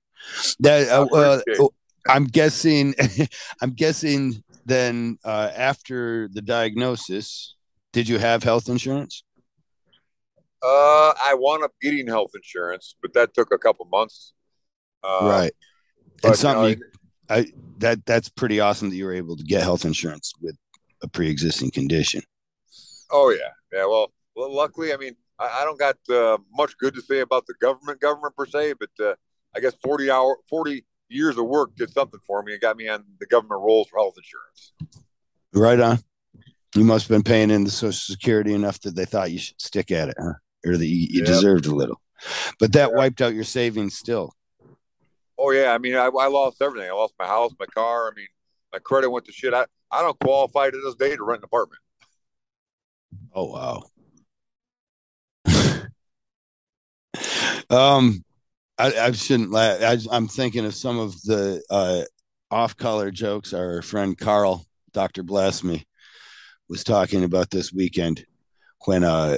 [0.60, 1.68] That uh, uh,
[2.08, 2.94] I'm guessing.
[3.62, 4.44] I'm guessing.
[4.66, 7.56] Then uh, after the diagnosis,
[7.94, 9.24] did you have health insurance?
[10.62, 14.34] Uh, I wound up getting health insurance, but that took a couple months.
[15.04, 15.52] Uh, right.
[16.22, 16.97] but, And something you know,
[17.30, 20.58] I that that's pretty awesome that you were able to get health insurance with
[21.04, 22.22] a pre-existing condition.
[23.12, 23.86] Oh yeah, yeah.
[23.86, 27.46] Well, well luckily, I mean, I, I don't got uh, much good to say about
[27.48, 29.16] the government, government per se, but uh,
[29.56, 32.54] I guess forty hour, forty years of work did something for me.
[32.54, 34.74] It got me on the government rolls for health insurance.
[35.54, 36.00] Right on.
[36.76, 39.60] You must have been paying in the Social Security enough that they thought you should
[39.60, 40.34] stick at it, huh?
[40.66, 42.02] Or that you, you deserved a little.
[42.60, 42.98] But that yeah.
[42.98, 44.34] wiped out your savings still.
[45.38, 46.89] Oh yeah, I mean, I, I lost everything.
[46.89, 48.08] I lost my house, my car.
[48.08, 48.28] I mean,
[48.73, 49.54] my credit went to shit.
[49.54, 51.82] I, I don't qualify to this day to rent an apartment.
[53.34, 53.84] Oh wow.
[57.69, 58.23] um,
[58.78, 59.82] I, I shouldn't laugh.
[59.82, 62.04] I, am thinking of some of the uh,
[62.52, 65.86] off-color jokes our friend Carl, Doctor Bless Me,
[66.69, 68.26] was talking about this weekend
[68.86, 69.38] when uh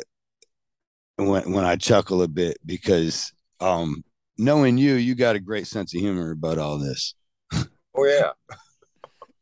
[1.17, 4.03] when when I chuckle a bit because um
[4.39, 7.13] knowing you, you got a great sense of humor about all this.
[7.53, 8.31] Oh yeah.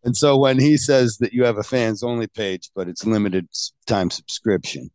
[0.04, 3.48] and so when he says that you have a fans only page, but it's limited
[3.86, 4.90] time subscription,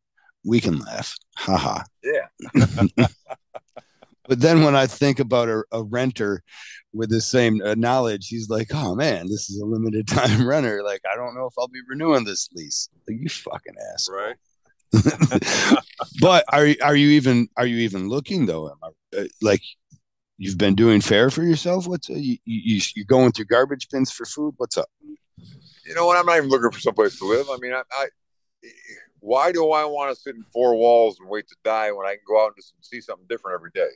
[0.45, 1.15] we can laugh.
[1.37, 1.85] Haha.
[2.03, 2.67] Yeah.
[4.29, 6.43] but then when I think about a, a renter
[6.93, 10.83] with the same uh, knowledge, he's like, "Oh man, this is a limited time renter.
[10.83, 14.37] Like, I don't know if I'll be renewing this lease." Like, you fucking ass, right?
[16.20, 18.76] but are are you even are you even looking though?
[19.16, 19.62] Uh, like,
[20.38, 21.87] you've been doing fair for yourself.
[21.87, 24.55] What's uh, you, you you going through garbage bins for food?
[24.59, 24.88] What's up?
[25.87, 26.16] You know what?
[26.16, 27.46] I'm not even looking for someplace to live.
[27.50, 28.07] I mean, I, I
[29.20, 32.11] why do I want to sit in four walls and wait to die when I
[32.11, 33.90] can go out and just see something different every day?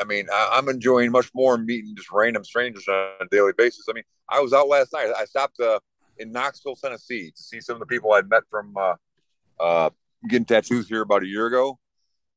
[0.00, 3.86] I mean, I, am enjoying much more meeting just random strangers on a daily basis.
[3.88, 5.12] I mean, I was out last night.
[5.16, 5.80] I stopped uh,
[6.18, 8.94] in Knoxville, Tennessee, to see some of the people I'd met from uh,
[9.60, 9.90] uh,
[10.28, 11.78] getting tattoos here about a year ago.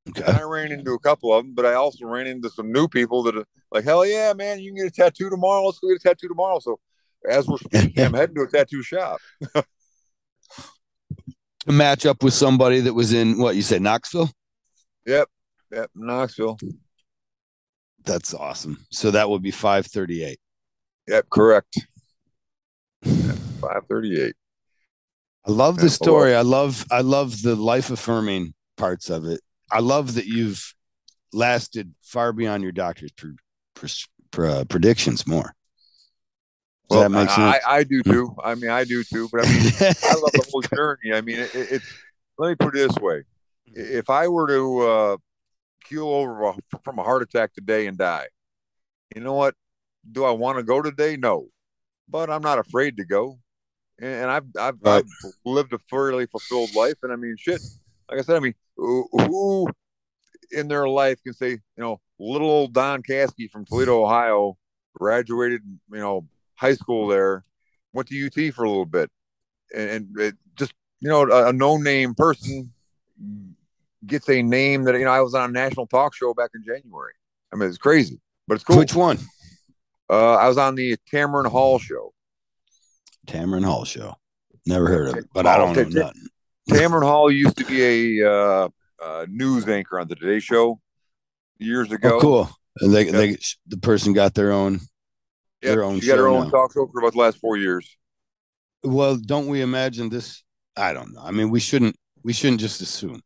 [0.09, 0.23] Okay.
[0.25, 2.87] And I ran into a couple of them, but I also ran into some new
[2.87, 4.59] people that are like, "Hell yeah, man!
[4.59, 5.65] You can get a tattoo tomorrow.
[5.65, 6.79] Let's go get a tattoo tomorrow." So,
[7.29, 9.19] as we're speaking, I'm heading to a tattoo shop.
[9.53, 9.65] to
[11.67, 14.29] match up with somebody that was in what you said, Knoxville.
[15.05, 15.29] Yep,
[15.71, 16.57] yep, Knoxville.
[18.03, 18.85] That's awesome.
[18.91, 20.37] So that would be 538.
[21.07, 21.79] Yep, correct.
[23.03, 24.35] 538.
[25.45, 26.35] I love the story.
[26.35, 29.41] I love I love the life affirming parts of it.
[29.71, 30.73] I love that you've
[31.33, 33.11] lasted far beyond your doctor's
[34.37, 35.53] uh, predictions more.
[36.89, 38.35] Does well, I, I, I, do too.
[38.43, 39.27] I mean, I do too.
[39.31, 41.13] But I mean, I love the whole journey.
[41.13, 41.93] I mean, it, it, it's.
[42.37, 43.23] Let me put it this way:
[43.65, 45.17] if I were to uh,
[45.83, 46.53] keel over
[46.83, 48.27] from a heart attack today and die.
[49.15, 49.55] You know what?
[50.11, 51.17] Do I want to go today?
[51.17, 51.47] No,
[52.09, 53.39] but I'm not afraid to go.
[54.01, 55.03] And I've I've, right.
[55.03, 57.61] I've lived a fairly fulfilled life, and I mean, shit.
[58.09, 59.67] Like I said, I mean, who
[60.51, 64.57] in their life can say, you know, little old Don Caskey from Toledo, Ohio,
[64.93, 67.45] graduated, you know, high school there,
[67.93, 69.09] went to UT for a little bit,
[69.73, 72.71] and, and it just you know, a, a no name person
[74.05, 76.63] gets a name that you know I was on a national talk show back in
[76.63, 77.13] January.
[77.51, 78.77] I mean, it's crazy, but it's cool.
[78.77, 79.19] Which one?
[80.09, 82.13] Uh, I was on the Tamron Hall show.
[83.27, 84.15] Tamron Hall show.
[84.65, 86.27] Never heard of it, but I don't know nothing.
[86.69, 88.69] Tamron Hall used to be a uh,
[89.01, 90.79] uh, news anchor on the Today Show
[91.57, 92.17] years oh, ago.
[92.17, 92.49] Oh, cool.
[92.79, 93.13] And they, yep.
[93.13, 94.73] they, the person got their own,
[95.61, 95.73] yep.
[95.73, 95.99] their own.
[95.99, 96.49] She got her own now.
[96.49, 97.97] talk show for about the last four years.
[98.83, 100.43] Well, don't we imagine this?
[100.75, 101.21] I don't know.
[101.21, 101.95] I mean, we shouldn't.
[102.23, 103.21] We shouldn't just assume.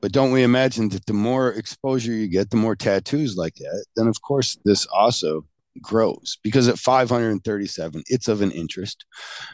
[0.00, 3.84] But don't we imagine that the more exposure you get, the more tattoos like that,
[3.94, 5.44] then of course this also
[5.80, 9.04] grows because at 537, it's of an interest.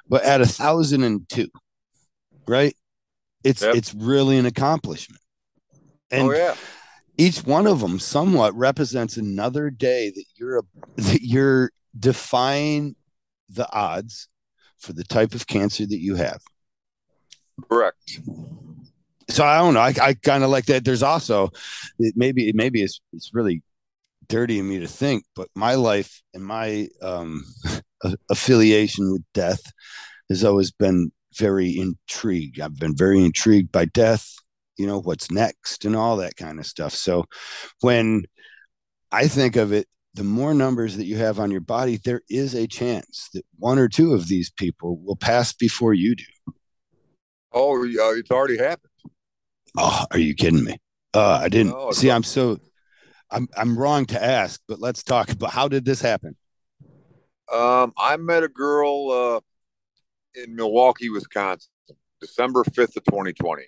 [0.09, 1.49] But at a thousand and two,
[2.47, 2.75] right?
[3.45, 3.75] It's yep.
[3.75, 5.23] it's really an accomplishment.
[6.11, 6.55] And oh, yeah.
[7.17, 10.63] each one of them somewhat represents another day that you're a,
[10.97, 12.97] that you're defying
[13.49, 14.29] the odds
[14.79, 16.41] for the type of cancer that you have.
[17.71, 18.21] Correct
[19.29, 19.81] so I don't know.
[19.81, 20.85] I, I kind of like that.
[20.85, 21.51] There's also
[21.99, 23.63] it maybe maybe it's it's really
[24.29, 27.45] dirty of me to think, but my life and my um,
[28.31, 29.63] affiliation with death
[30.29, 32.61] has always been very intrigued.
[32.61, 34.35] I've been very intrigued by death.
[34.77, 36.93] You know what's next and all that kind of stuff.
[36.93, 37.25] So
[37.81, 38.25] when
[39.11, 42.55] I think of it, the more numbers that you have on your body, there is
[42.55, 46.53] a chance that one or two of these people will pass before you do.
[47.53, 48.91] Oh, it's already happened.
[49.77, 50.77] Oh, are you kidding me?
[51.15, 52.11] Uh, I didn't no, see.
[52.11, 52.59] I'm so
[53.31, 56.37] I'm I'm wrong to ask, but let's talk about how did this happen?
[57.53, 61.71] Um, I met a girl uh, in Milwaukee, Wisconsin,
[62.21, 63.65] December fifth of 2020,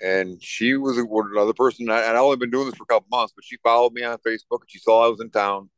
[0.00, 1.90] and she was another person.
[1.90, 4.18] I, I'd only been doing this for a couple months, but she followed me on
[4.18, 5.70] Facebook and she saw I was in town.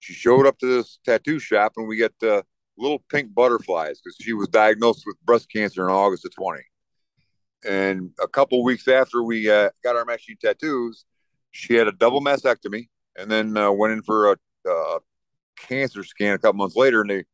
[0.00, 2.42] She showed up to this tattoo shop, and we get uh,
[2.78, 6.60] little pink butterflies because she was diagnosed with breast cancer in August of 20.
[7.68, 11.04] And a couple weeks after we uh, got our matching tattoos,
[11.50, 14.36] she had a double mastectomy and then uh, went in for a,
[14.68, 14.98] a,
[15.56, 17.24] cancer scan a couple months later, and they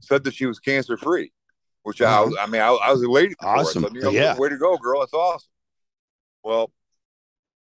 [0.00, 1.32] said that she was cancer free.
[1.84, 3.36] Which I, was, I mean, I, I was elated.
[3.40, 4.38] Awesome, so, you know, yeah.
[4.38, 5.00] Way to go, girl!
[5.00, 5.48] That's awesome.
[6.44, 6.70] Well,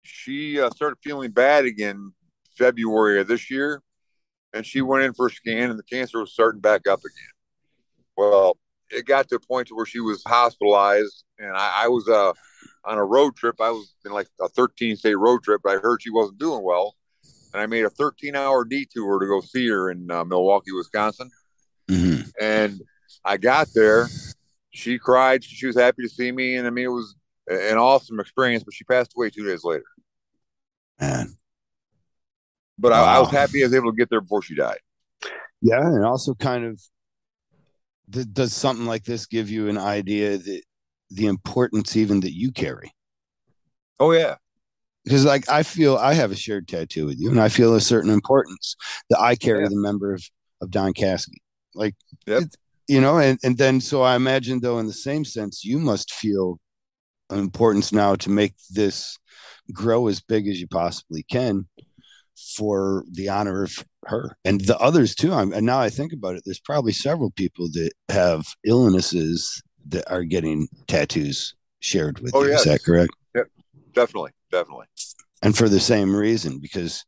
[0.04, 2.14] she uh, started feeling bad again
[2.58, 3.82] February of this year,
[4.54, 7.34] and she went in for a scan, and the cancer was starting back up again.
[8.16, 8.58] Well,
[8.90, 12.32] it got to a point to where she was hospitalized, and I, I was uh,
[12.86, 13.56] on a road trip.
[13.60, 16.64] I was in like a 13 state road trip, but I heard she wasn't doing
[16.64, 16.96] well,
[17.54, 21.30] and I made a 13 hour detour to go see her in uh, Milwaukee, Wisconsin.
[21.90, 22.30] Mm-hmm.
[22.42, 22.82] And
[23.24, 24.08] I got there.
[24.72, 25.44] She cried.
[25.44, 27.16] She was happy to see me, and I mean, it was
[27.48, 28.64] an awesome experience.
[28.64, 29.86] But she passed away two days later.
[31.00, 31.38] Man,
[32.80, 34.80] But I, I was happy I was able to get there before she died.
[35.62, 36.82] yeah, and also kind of
[38.12, 40.62] th- does something like this give you an idea that
[41.10, 42.92] the importance even that you carry?
[44.00, 44.36] Oh yeah,
[45.04, 47.82] Because like I feel I have a shared tattoo with you, and I feel a
[47.82, 48.76] certain importance
[49.10, 49.70] that I carry Yeah.
[49.70, 50.24] the member of
[50.62, 51.38] of Don Caskey.
[51.74, 51.96] Like,
[52.28, 52.42] Yep.
[52.44, 52.56] it-
[52.88, 56.14] you know, and and then so I imagine though in the same sense you must
[56.14, 56.60] feel
[57.30, 59.18] an importance now to make this
[59.74, 61.68] grow as big as you possibly can
[62.58, 65.34] for the honor of her and the others too.
[65.34, 70.10] I'm, and now I think about it, there's probably several people that have illnesses that
[70.12, 72.54] are getting tattoos shared with Oh, you.
[72.54, 73.12] Is that correct?
[73.94, 74.86] definitely, definitely.
[75.42, 77.06] and for the same reason because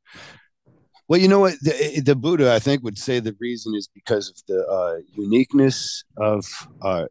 [1.10, 1.56] well you know what?
[1.62, 6.04] The, the buddha i think would say the reason is because of the uh, uniqueness
[6.18, 6.46] of
[6.82, 7.06] uh,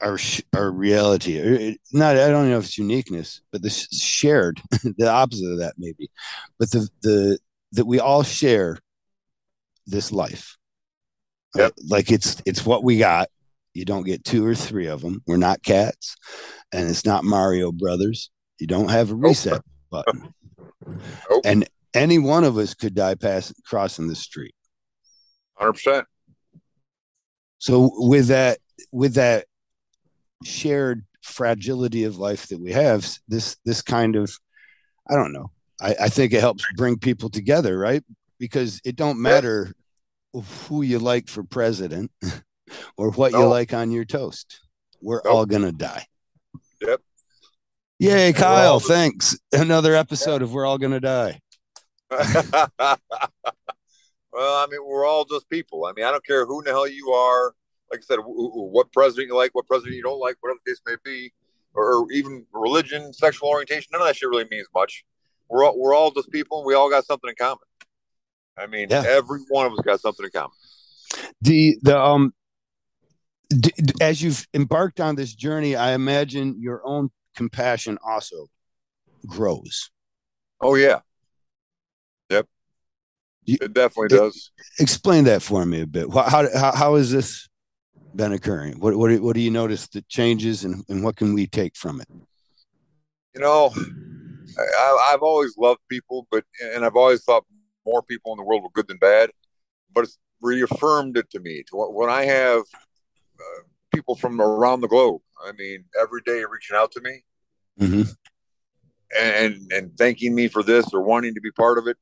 [0.00, 0.18] our
[0.54, 1.36] our reality.
[1.36, 4.60] It- not i don't know if it's uniqueness but the shared.
[4.96, 6.10] The opposite of that maybe.
[6.58, 7.38] But the the
[7.72, 8.78] that we all share
[9.86, 10.56] this life.
[11.58, 13.28] Uh, like it's it's what we got
[13.74, 16.16] you don't get two or three of them we're not cats
[16.72, 18.30] and it's not mario brothers.
[18.58, 20.34] You don't have a reset button.
[21.30, 21.42] Nope.
[21.44, 24.54] and any one of us could die pass crossing the street.
[25.54, 26.06] Hundred percent.
[27.58, 28.58] so with that
[28.92, 29.46] with that
[30.44, 34.34] shared fragility of life that we have this this kind of
[35.08, 35.50] i don't know.
[35.80, 38.02] I, I think it helps bring people together right?
[38.38, 39.72] Because it don't matter
[40.68, 42.10] who you like for president
[42.96, 44.60] or what you like on your toast
[45.02, 45.34] we're Nope.
[45.34, 46.06] all gonna die
[46.80, 47.00] Yep.
[47.98, 51.40] yay kyle thanks another episode of we're all gonna die
[52.10, 52.98] well,
[54.32, 55.84] I mean, we're all just people.
[55.86, 57.54] I mean, I don't care who in the hell you are.
[57.90, 60.80] Like I said, what president you like, what president you don't like, whatever the case
[60.86, 61.32] may be,
[61.74, 63.88] or, or even religion, sexual orientation.
[63.92, 65.04] None of that shit really means much.
[65.48, 66.58] We're all, we're all just people.
[66.58, 67.58] and We all got something in common.
[68.56, 69.04] I mean, Yeah.
[69.06, 70.50] every one of us got something in common.
[71.40, 72.32] the the um
[73.50, 78.46] d- d- as you've embarked on this journey i imagine your own compassion also
[79.26, 79.90] grows
[80.62, 81.00] Oh yeah.
[82.28, 82.46] Yep.
[83.46, 84.50] You- it definitely it- does.
[84.78, 87.48] explain that for me a bit how how, how has this
[88.14, 91.32] been occurring what what, do- what do you notice the changes and, and what can
[91.34, 92.08] we take from it
[93.34, 93.72] you know,
[94.58, 96.42] I, I've always loved people, but
[96.74, 97.44] and I've always thought
[97.86, 99.30] more people in the world were good than bad.
[99.94, 101.62] But it's reaffirmed it to me.
[101.68, 102.62] To what- when I have
[103.40, 103.62] uh,
[103.94, 107.22] people from around the globe, I mean, every day reaching out to me
[107.80, 108.02] mm-hmm.
[109.18, 111.96] and and thanking me for this or wanting to be part of it.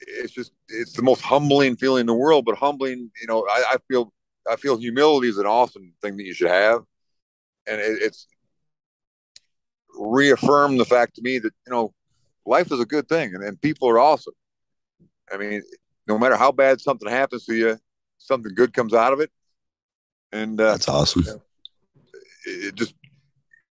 [0.00, 2.44] It's just it's the most humbling feeling in the world.
[2.44, 4.12] But humbling, you know, I, I feel
[4.50, 6.82] I feel humility is an awesome thing that you should have,
[7.66, 8.26] and it, it's
[9.98, 11.94] reaffirmed the fact to me that you know
[12.44, 14.34] life is a good thing and, and people are awesome.
[15.32, 15.62] I mean,
[16.06, 17.78] no matter how bad something happens to you,
[18.18, 19.30] something good comes out of it,
[20.36, 21.24] and uh, that's awesome
[22.46, 22.94] it, it just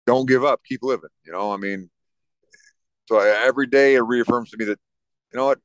[0.08, 1.10] don't give up, keep living.
[1.26, 1.90] You know, I mean,
[3.08, 4.80] so I, every day it reaffirms to me that
[5.32, 5.60] you know what,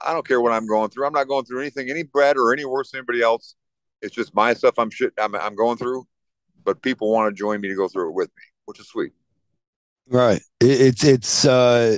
[0.00, 1.06] I don't care what I'm going through.
[1.06, 3.54] I'm not going through anything any better or any worse than anybody else.
[4.02, 4.74] It's just my stuff.
[4.78, 5.12] I'm shit.
[5.18, 6.06] I'm, I'm going through,
[6.64, 9.12] but people want to join me to go through it with me, which is sweet.
[10.08, 10.42] Right.
[10.60, 11.96] It, it's it's uh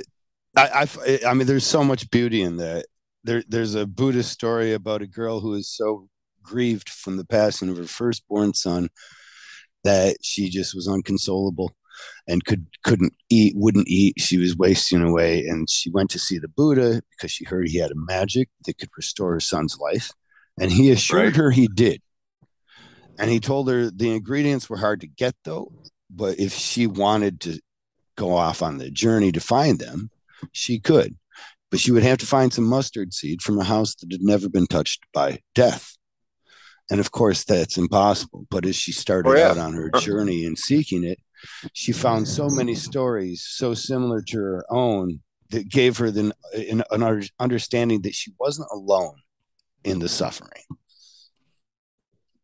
[0.55, 2.85] I, I I mean there's so much beauty in that.
[3.23, 6.07] There there's a Buddhist story about a girl who is so
[6.47, 8.89] grieved from the passing of her firstborn son
[9.83, 11.75] that she just was unconsolable
[12.27, 14.15] and could couldn't eat, wouldn't eat.
[14.17, 17.79] She was wasting away and she went to see the Buddha because she heard he
[17.79, 20.11] had a magic that could restore her son's life.
[20.59, 21.35] And he assured Right.
[21.35, 22.01] her he did.
[23.19, 25.71] And he told her the ingredients were hard to get though,
[26.09, 27.59] but if she wanted to
[28.15, 30.09] go off on the journey to find them,
[30.51, 31.17] she could.
[31.69, 34.49] But she would have to find some mustard seed from a house that had never
[34.49, 35.97] been touched by death.
[36.89, 38.47] And of course, that's impossible.
[38.49, 39.49] But as she started Oh, yeah.
[39.49, 39.99] out on her uh-huh.
[40.05, 41.19] journey and seeking it,
[41.73, 45.19] she found so many stories so similar to her own
[45.49, 49.15] that gave her the, an, an understanding that she wasn't alone
[49.83, 50.63] in the suffering.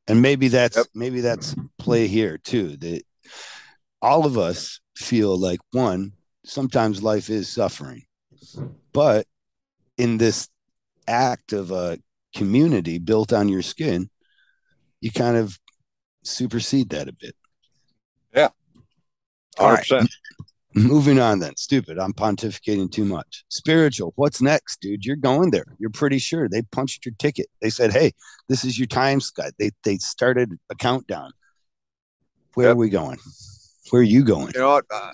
[0.08, 0.88] And maybe that's Yep.
[0.94, 2.76] maybe that's play here too.
[2.78, 3.04] That
[4.02, 6.14] all of us feel like one,
[6.46, 8.04] sometimes life is suffering,
[8.92, 9.26] but
[9.98, 10.50] in this
[11.08, 12.00] act of a
[12.36, 14.10] community built on your skin,
[15.04, 15.60] you kind of
[16.24, 17.36] supersede that a bit.
[18.34, 18.48] Yeah.
[19.60, 19.86] All right.
[19.86, 20.08] 100%.
[20.76, 21.58] Moving on then.
[21.58, 22.00] Stupid.
[22.00, 23.44] I'm pontificating too much.
[23.50, 24.14] Spiritual.
[24.16, 25.06] What's next, dude?
[25.06, 25.66] You're going there.
[25.78, 26.48] You're pretty sure.
[26.48, 27.48] They punched your ticket.
[27.62, 28.14] They said, hey,
[28.48, 29.52] this is your time, Scott.
[29.60, 31.34] They they started a countdown.
[32.54, 32.76] Where Yep.
[32.76, 33.20] are we going?
[33.92, 34.54] Where are you going?
[34.56, 34.86] You know what?
[34.90, 35.12] Uh,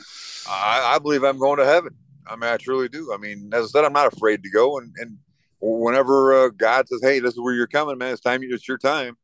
[0.47, 1.95] I, I believe I'm going to heaven.
[2.27, 3.11] I mean, I truly do.
[3.11, 4.77] I mean, as I said, I'm not afraid to go.
[4.77, 5.17] And, and
[5.59, 8.41] whenever uh, God says, hey, this is where you're coming, man, it's time.
[8.43, 9.17] It's your time.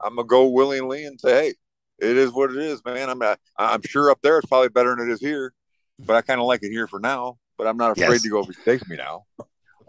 [0.00, 1.54] I'm to go willingly and say, hey,
[1.98, 3.10] it is what it is, man.
[3.10, 5.52] I'm not, I'm sure up there it's probably better than it is here,
[5.98, 7.38] but I kind of like it here for now.
[7.56, 8.22] But I'm not afraid Yes.
[8.22, 9.24] to go if he takes me now.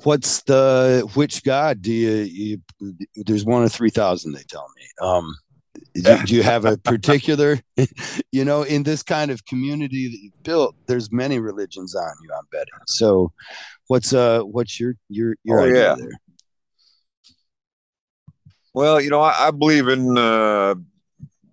[0.04, 2.95] What's the which God do you, you
[3.26, 5.06] there's one of three thousand, they tell me.
[5.08, 5.36] Um
[5.93, 7.60] do, do you have a particular
[8.32, 12.30] you know in this kind of community that you've built there's many religions on you
[12.38, 13.32] i'm betting so
[13.88, 15.95] what's uh what's your your your Oh, idea yeah.
[15.95, 16.12] there
[18.73, 20.75] Well, you know, I, I believe in uh,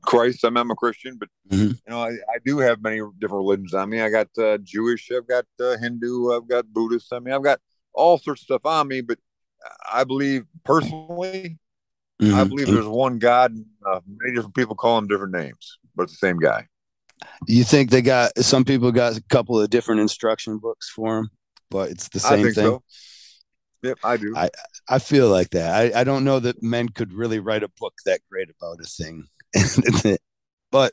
[0.03, 0.45] Christ.
[0.45, 1.71] I'm, I'm a Christian, but Mhm.
[1.71, 4.01] you know, I, I do have many different religions on me.
[4.01, 7.13] I got uh, Jewish, I've got uh, Hindu, I've got Buddhist.
[7.13, 7.61] I mean, I've got
[7.95, 9.01] all sorts of stuff on me.
[9.01, 9.19] But
[9.91, 11.59] I believe personally,
[12.23, 12.49] I Mhm.
[12.49, 13.53] believe there's one God.
[13.53, 16.67] And, uh, many different people call him different names, but it's the same guy.
[17.49, 21.31] you think they got some people got a couple of different instruction books for them
[21.71, 22.83] but it's the I same think thing so.
[23.83, 24.35] Yep, I do.
[24.37, 24.51] I-
[24.89, 25.75] I feel like that.
[25.75, 28.85] I, I don't know that men could really write a book that great about a
[28.85, 29.25] thing,
[30.71, 30.93] but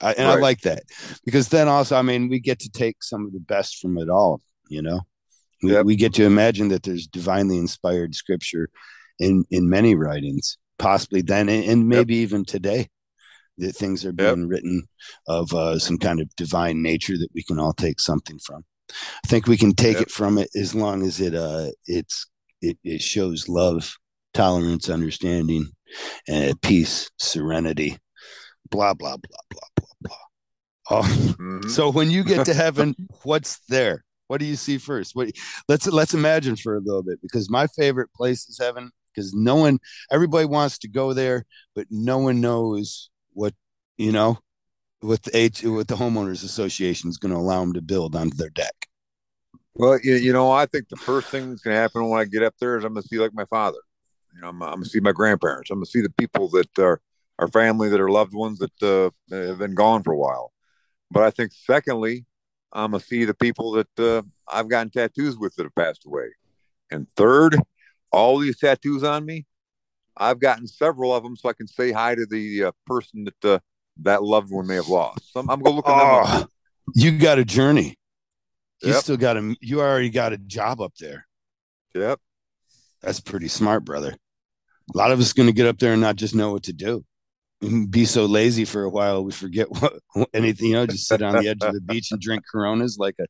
[0.00, 0.84] I, and I like that
[1.24, 4.08] because then also, I mean, we get to take some of the best from it
[4.08, 4.40] all.
[4.68, 5.00] You know,
[5.62, 5.86] we, Yep.
[5.86, 8.68] we get to imagine that there's divinely inspired scripture
[9.18, 12.88] in in many writings, possibly then and, and maybe even today.
[13.58, 14.88] That things are being written
[15.28, 18.64] of uh, some kind of divine nature that we can all take something from.
[19.24, 20.02] I think we can take Yep.
[20.02, 22.26] it from it as long as it uh it's
[22.60, 23.96] it, it shows love,
[24.34, 25.68] tolerance, understanding,
[26.28, 27.98] and peace, serenity,
[28.70, 30.16] blah blah blah blah blah blah.
[30.90, 31.02] Oh,
[31.38, 31.70] Mhm.
[31.70, 34.04] so when you get to heaven, what's there?
[34.28, 35.14] What do you see first?
[35.14, 35.30] What
[35.68, 39.56] let's let's imagine for a little bit because my favorite place is heaven because no
[39.56, 39.78] one
[40.10, 43.54] everybody wants to go there, but no one knows what
[43.98, 44.38] you know
[45.02, 48.36] what the H what the homeowners association is going to allow them to build onto
[48.36, 48.88] their deck.
[49.74, 52.24] Well, you, you know, I think the first thing that's going to happen when I
[52.24, 53.78] get up there is I'm going to see like my father.
[54.34, 55.70] You know, I'm, I'm going to see my grandparents.
[55.70, 57.00] I'm going to see the people that are
[57.38, 60.52] our family that are loved ones that uh, have been gone for a while.
[61.10, 62.24] But I think secondly,
[62.72, 66.06] I'm going to see the people that uh, I've gotten tattoos with that have passed
[66.06, 66.28] away.
[66.90, 67.56] And third,
[68.12, 69.46] all these tattoos on me,
[70.16, 73.44] I've gotten several of them so I can say hi to the uh, person that
[73.44, 73.58] uh,
[74.00, 75.32] that loved one may have lost.
[75.32, 76.48] So I'm, I'm going to look at them up.
[76.48, 77.96] Oh, you got a journey.
[78.82, 79.02] You Yep.
[79.02, 81.26] still got a you already got a job up there.
[81.94, 82.18] Yep.
[83.00, 84.16] That's pretty smart, brother.
[84.92, 86.72] A lot of us going to get up there and not just know what to
[86.72, 87.04] do.
[87.90, 90.00] Be so lazy for a while we forget what
[90.34, 90.68] anything.
[90.68, 93.26] You know, just sit on the edge of the beach and drink Coronas like a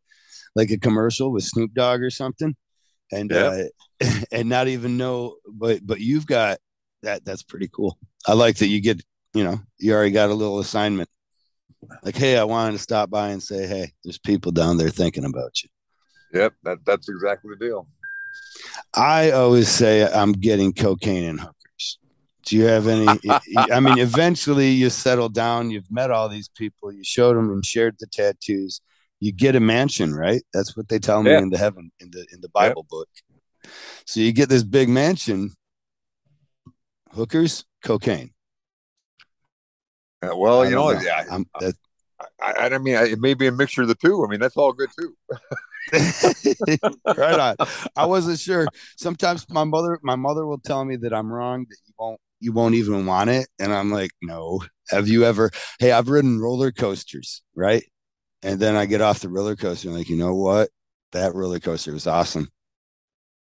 [0.55, 2.57] like a commercial with Snoop Dogg or something,
[3.11, 3.65] and uh,
[4.33, 5.37] and not even know.
[5.47, 6.59] But but you've got
[7.03, 7.27] that.
[7.27, 7.99] That's pretty cool.
[8.27, 9.03] I like that you get.
[9.35, 11.09] You know, you already got a little assignment.
[12.03, 15.25] Like, hey, I wanted to stop by and say, hey, there's people down there thinking
[15.25, 15.69] about you.
[16.33, 16.55] Yep.
[16.63, 17.87] That, that's exactly the deal.
[18.95, 21.99] I always say I'm getting cocaine and hookers.
[22.45, 23.19] Do you have any?
[23.71, 25.71] I mean, eventually you settle down.
[25.71, 26.93] You've met all these people.
[26.93, 28.81] You showed them and shared the tattoos.
[29.21, 30.43] You get a mansion, right?
[30.53, 31.39] That's what they tell me Yeah.
[31.39, 33.09] in the heaven in the in the Bible book.
[34.07, 35.53] So you get this big mansion.
[37.13, 38.33] Hookers, cocaine.
[40.23, 41.75] Uh, well, you don't know, yeah, I'm, that,
[42.41, 44.25] I, I mean, it may be a mixture of the two.
[44.25, 45.15] I mean, that's all good too.
[47.17, 47.57] right on.
[47.97, 48.69] I wasn't sure.
[48.97, 52.53] Sometimes my mother, my mother will tell me that I'm wrong, that you won't, you
[52.53, 54.61] won't even want it, and I'm like, no.
[54.91, 55.51] Have you ever?
[55.79, 57.85] Hey, I've ridden roller coasters, right?
[58.43, 60.71] And then I get off the roller coaster, and like, you know what?
[61.13, 62.49] That roller coaster was awesome.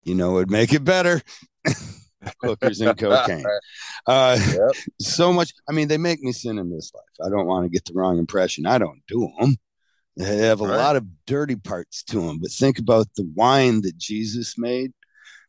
[0.04, 1.20] You know, it'd make it better.
[2.42, 3.46] Hookers and cocaine.
[4.06, 4.76] Uh, Yep.
[5.00, 5.52] so much.
[5.68, 7.26] I mean, they make me sin in this life.
[7.26, 8.66] I don't want to get the wrong impression.
[8.66, 9.56] I don't do them.
[10.16, 10.76] They have a Right.
[10.76, 12.38] lot of dirty parts to them.
[12.40, 14.92] But think about the wine that Jesus made.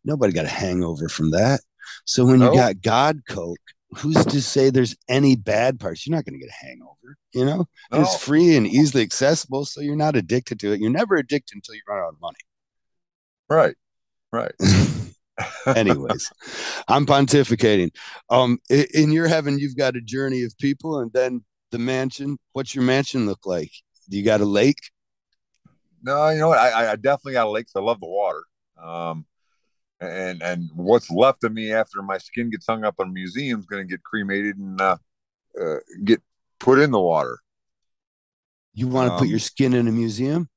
[0.06, 1.62] Nobody got a hangover from that.
[2.06, 2.52] So when No.
[2.52, 3.60] you got God Coke,
[3.98, 6.06] who's to say there's any bad parts?
[6.06, 7.66] You're not going to get a hangover, you know?
[7.92, 8.02] No.
[8.02, 10.80] It's free and easily accessible, so you're not addicted to it.
[10.80, 12.38] You're never addicted until you run out of money.
[13.50, 13.76] Right.
[14.32, 14.54] Right.
[15.68, 16.32] Anyways,
[16.88, 17.92] I'm pontificating.
[18.30, 22.38] Um, in your heaven, you've got a journey of people, and then the mansion.
[22.54, 23.72] What's your mansion look like?
[24.10, 24.92] Do you got a lake?
[26.04, 26.60] No, you know what?
[26.60, 28.44] I, I definitely got a lake 'cause I love the water.
[28.78, 29.26] Um,
[30.02, 33.60] and and what's left of me after my skin gets hung up in a museum
[33.60, 34.98] is going to get cremated and uh,
[35.60, 36.22] uh, get
[36.60, 37.40] put in the water.
[38.74, 40.50] You want to put Um, your skin in a museum?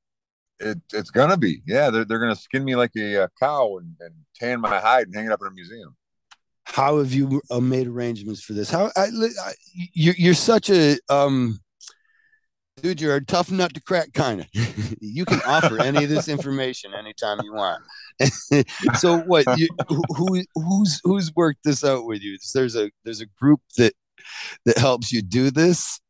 [0.59, 1.91] It, it's gonna be, yeah.
[1.91, 5.15] They're they're gonna skin me like a, uh cow and, and tan my hide and
[5.15, 5.95] hang it up in a museum.
[6.65, 8.71] How have you uh, made arrangements for this?
[8.71, 9.53] How I, I
[9.93, 11.61] you're you're such a um
[12.83, 14.47] dude, you're a tough nut to crack kind of.
[15.01, 17.83] you can offer any of this information anytime you want.
[18.99, 22.39] so what you, who who's who's worked this out with you?
[22.55, 23.93] There's a there's a group that
[24.65, 26.01] that helps you do this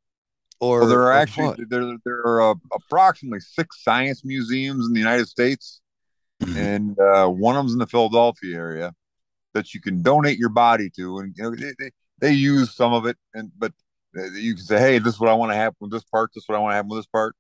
[0.61, 1.71] or Well, there are or actually what?
[1.71, 5.81] there there are uh, approximately six science museums in the United States,
[6.43, 6.57] Mhm.
[6.57, 8.95] and uh, one of them's in the Philadelphia area
[9.55, 11.91] that you can donate your body to, and you know they, they,
[12.21, 13.73] they use some of it, and but
[14.17, 16.31] uh, you can say, hey, this is what I want to happen with this part,
[16.35, 17.35] this is what I want to happen with this part.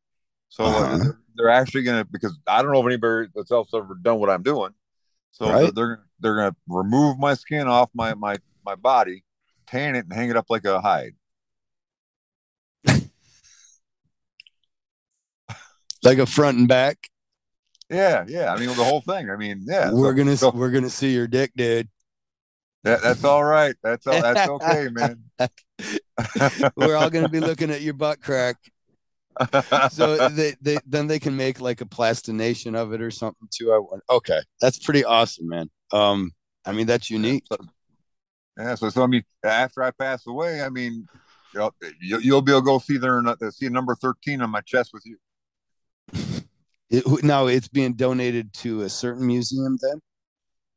[0.49, 0.99] So uh, Uh-huh.
[0.99, 4.31] they're, they're actually gonna because I don't know if anybody that's else ever done what
[4.31, 4.73] I'm doing,
[5.31, 5.61] so Right.
[5.63, 9.25] they're, they're they're gonna remove my skin off my my my body,
[9.67, 11.15] tan it, and hang it up like a hide.
[16.07, 17.09] Like a front and back.
[17.91, 18.53] Yeah, yeah.
[18.53, 19.31] I mean, the whole thing.
[19.31, 19.91] I mean, yeah.
[19.93, 21.89] we're so- gonna so we're gonna see your dick, dude.
[22.85, 23.75] that, that's all right.
[23.83, 24.21] That's all.
[24.21, 25.23] That's okay, man.
[26.77, 28.57] We're all gonna be looking at your butt crack.
[29.91, 33.73] so they, they then they can make like a plastination of it or something too.
[33.73, 34.03] I want.
[34.09, 35.71] Okay, that's pretty awesome, man.
[35.93, 36.33] Um,
[36.65, 37.45] I mean that's unique.
[38.57, 38.75] yeah.
[38.77, 41.07] So, so I mean, after I pass away, I mean,
[41.53, 44.49] you know, you, you'll be able to go see there and see number thirteen on
[44.49, 45.19] my chest with you.
[46.91, 49.77] It, now it's being donated to a certain museum.
[49.81, 50.01] Then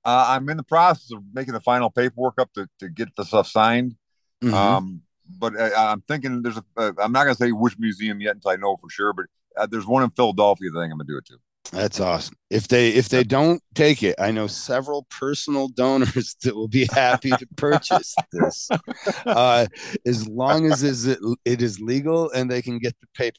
[0.06, 3.26] Uh, I'm in the process of making the final paperwork up to, to get the
[3.26, 3.96] stuff signed.
[4.42, 4.54] Mhm.
[4.54, 5.02] Um,
[5.38, 6.64] but I, I'm thinking there's a.
[6.76, 9.14] Uh, I'm not gonna say which museum yet until I know for sure.
[9.14, 9.26] But
[9.58, 10.70] uh, there's one in Philadelphia.
[10.72, 11.38] that I think I'm gonna do it to.
[11.72, 12.36] that's awesome.
[12.50, 16.88] If they if they don't take it, I know several personal donors that will be
[16.92, 18.70] happy to purchase this,
[19.28, 19.68] uh,
[20.08, 23.38] as long as is it, it is legal and they can get the paper.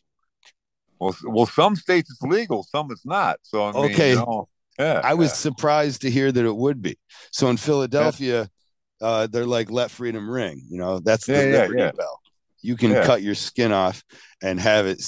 [1.01, 3.39] Well, well, some states it's legal, some it's not.
[3.43, 4.11] So I mean, Okay.
[4.11, 4.49] you know,
[4.79, 5.35] yeah, I was yeah.
[5.35, 6.99] surprised to hear that it would be.
[7.33, 8.49] So in Philadelphia,
[9.01, 10.63] uh, they're like let freedom ring.
[10.69, 11.91] You know, that's the Yeah, yeah, Liberty yeah.
[11.97, 12.21] Bell.
[12.63, 13.05] You can Yeah.
[13.07, 14.03] cut your skin off
[14.43, 15.03] and have it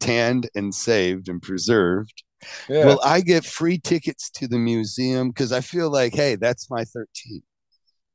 [0.00, 2.22] tanned and saved and preserved.
[2.68, 2.86] yeah.
[2.86, 5.28] Will I get free tickets to the museum?
[5.28, 7.42] Because I feel like, hey, that's my 13.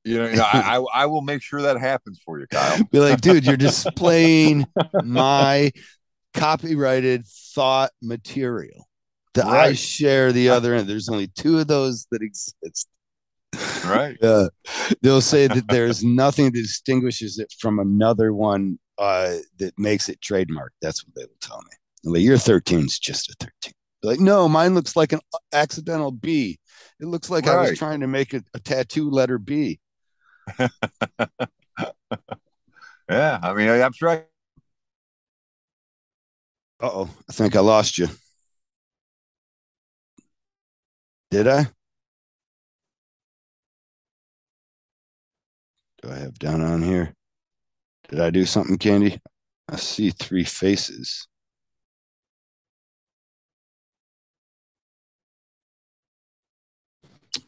[0.06, 2.80] You know, you know I, I I will make sure that happens for you, Kyle.
[2.92, 4.66] Be like, dude, you're displaying
[5.00, 5.72] my
[6.34, 8.88] copyrighted thought material
[9.34, 10.88] that I share the other end.
[10.88, 12.88] There's only two of those that exist.
[13.86, 14.18] Right?
[14.24, 14.50] uh,
[15.02, 20.22] they'll say that there's nothing that distinguishes it from another one uh, that makes it
[20.22, 20.74] trademark.
[20.82, 22.12] That's what they will tell me.
[22.12, 23.74] Like, your 13 is just a 13.
[24.02, 25.20] They're like, no, mine looks like an
[25.54, 26.60] accidental B.
[27.02, 29.80] It looks like I was trying to make a, a tattoo letter B.
[33.10, 33.40] Yeah.
[33.42, 34.10] I mean, I, I'm sure.
[34.10, 34.24] I,
[36.82, 38.08] Uh oh, I think I lost you.
[41.32, 41.68] Did I?
[46.02, 47.14] Do I have down on here?
[48.10, 49.20] Did I do something, Candy?
[49.68, 51.28] I see three faces.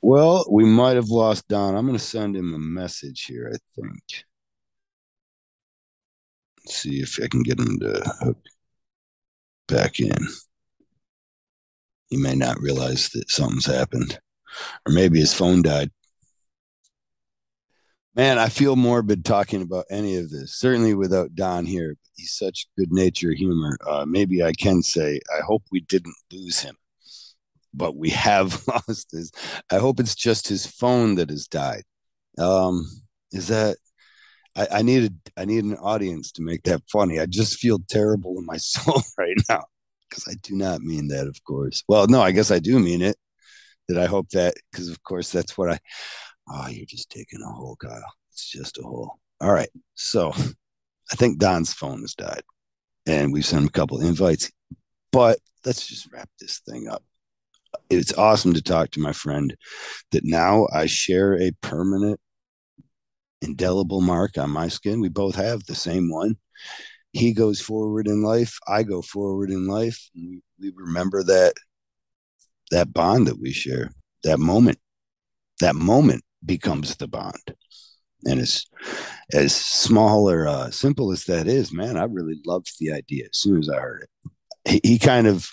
[0.02, 1.76] Well, we might have lost Don.
[1.76, 4.26] I'm going to send him a message here, I think.
[6.66, 8.38] Let's see if I can get him to hook
[9.72, 10.28] back in.
[12.10, 14.20] He may not realize that something's happened,
[14.86, 15.90] or maybe his phone died.
[18.14, 20.56] Man, I feel morbid talking about any of this.
[20.56, 23.78] Certainly without Don here, he's such good nature humor.
[23.88, 26.76] Uh, maybe I can say I hope we didn't lose him,
[27.74, 29.32] but we have lost his.
[29.72, 31.84] I hope it's just his phone that has died.
[32.38, 32.86] Um,
[33.32, 33.78] is that?
[34.56, 37.20] I, I needed I need an audience to make that funny.
[37.20, 39.64] I just feel terrible in my soul right now
[40.10, 41.84] because I do not mean that, of course.
[41.88, 43.18] Well, no, I guess I do mean it.
[43.88, 45.80] That I hope that because of course that's what I.
[46.50, 48.02] Oh, you're just taking a hole, Kyle.
[48.32, 49.20] It's just a hole.
[49.42, 49.70] All right.
[49.96, 50.32] So
[51.12, 52.44] I think Don's phone has died.
[53.06, 54.52] And we've sent him a couple invites.
[55.12, 57.04] But let's just wrap this thing up.
[57.90, 59.56] It's awesome to talk to my friend
[60.12, 62.20] that now I share a permanent
[63.42, 65.02] indelible mark on my skin.
[65.02, 66.38] We both have the same one.
[67.14, 68.58] He goes forward in life.
[68.68, 70.10] I go forward in life.
[70.16, 70.42] We,
[70.76, 71.54] remember that
[72.70, 73.92] that bond that we share,
[74.24, 74.78] that moment.
[75.60, 77.56] That moment becomes the bond.
[78.26, 78.66] And as
[79.34, 83.38] as small or uh, simple as that is, man, I really loved the idea as
[83.38, 84.32] soon as I heard it.
[84.84, 85.50] He, he kind of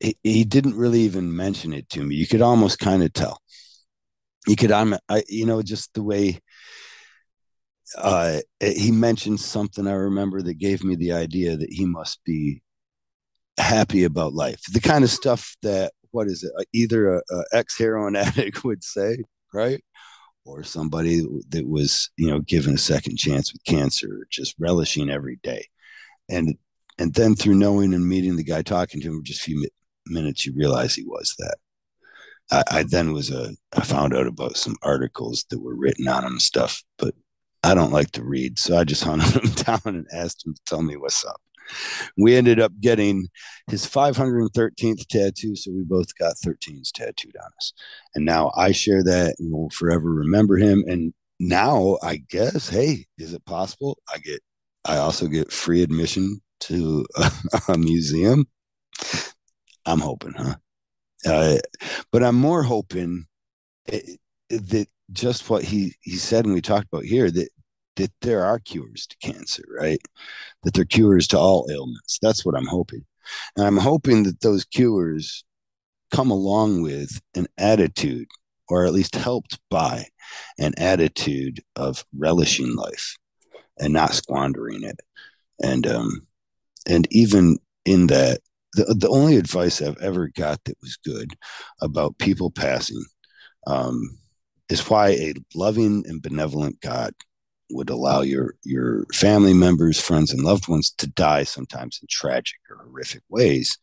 [0.00, 2.16] he, he, didn't really even mention it to me.
[2.16, 3.40] You could almost kind of tell.
[4.46, 6.40] You could I'm I you know just the way
[7.96, 12.62] uh, he mentioned something I remember that gave me the idea that he must be
[13.58, 14.60] happy about life.
[14.72, 16.52] The kind of stuff that what is it?
[16.72, 19.18] Either a, a ex heroin addict would say,
[19.52, 19.82] right?
[20.44, 25.36] or somebody that was you know given a second chance with cancer just relishing every
[25.42, 25.66] day
[26.28, 26.56] and
[26.98, 29.60] and then through knowing and meeting the guy talking to him for just a few
[29.60, 29.68] mi-
[30.06, 31.56] minutes you realize he was that
[32.50, 36.24] I, I, then was a i found out about some articles that were written on
[36.24, 37.14] him and stuff but
[37.64, 40.60] i don't like to read so i just hunted him down and asked him to
[40.66, 41.40] tell me what's up
[42.16, 43.28] we ended up getting
[43.68, 45.56] his 513th tattoo.
[45.56, 47.72] So we both got 13s tattooed on us.
[48.14, 50.84] And now I share that and will forever remember him.
[50.86, 53.98] And now I guess, hey, is it possible?
[54.12, 54.40] I get,
[54.84, 57.30] I also get free admission to a,
[57.68, 58.46] a museum.
[59.86, 60.56] I'm hoping, huh?
[61.26, 61.58] Uh,
[62.12, 63.26] but I'm more hoping
[63.86, 67.48] it, eh, that just what he he said and we talked about here that
[67.96, 70.00] that there are cures to cancer, right?
[70.62, 72.18] That there are cures to all ailments.
[72.20, 73.04] That's what I'm hoping.
[73.56, 75.44] And I'm hoping that those cures
[76.10, 78.28] come along with an attitude,
[78.68, 80.06] or at least helped by
[80.58, 83.16] an attitude of relishing life
[83.78, 85.00] and not squandering it.
[85.62, 86.26] And um,
[86.86, 88.40] and even in that,
[88.74, 91.32] the, the only advice I've ever got that was good
[91.80, 93.04] about people passing
[93.66, 94.18] um,
[94.68, 97.12] is why a loving and benevolent God
[97.70, 102.58] would allow your your family members, friends, and loved ones to die sometimes in tragic
[102.70, 103.78] or horrific ways,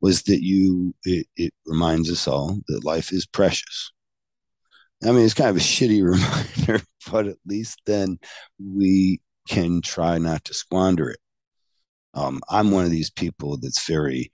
[0.00, 3.92] was that you it, it reminds us all that life is precious.
[5.02, 6.02] I mean, it's kind of a shitty
[6.68, 8.18] reminder, but at least then
[8.58, 11.18] we can try not to squander it.
[12.12, 14.32] Um, I'm one of these people that's very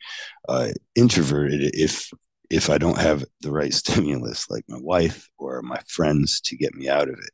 [0.49, 1.75] uh, introverted.
[1.75, 2.11] If
[2.51, 6.75] if I don't have the right stimulus, like my wife or my friends, to get
[6.75, 7.31] me out of it,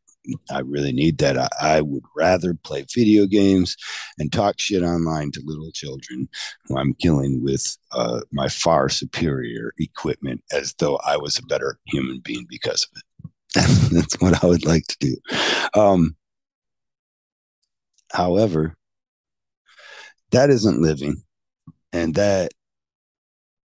[0.51, 1.37] I really need that.
[1.37, 3.77] I, I, would rather play video games
[4.19, 6.29] and talk shit online to little children
[6.65, 11.79] who I'm killing with uh, my far superior equipment as though I was a better
[11.87, 13.91] human being because of it.
[13.93, 15.17] That's what I would like to do.
[15.75, 16.17] Um,
[18.13, 18.77] however,
[20.31, 21.23] that isn't living
[21.93, 22.53] and that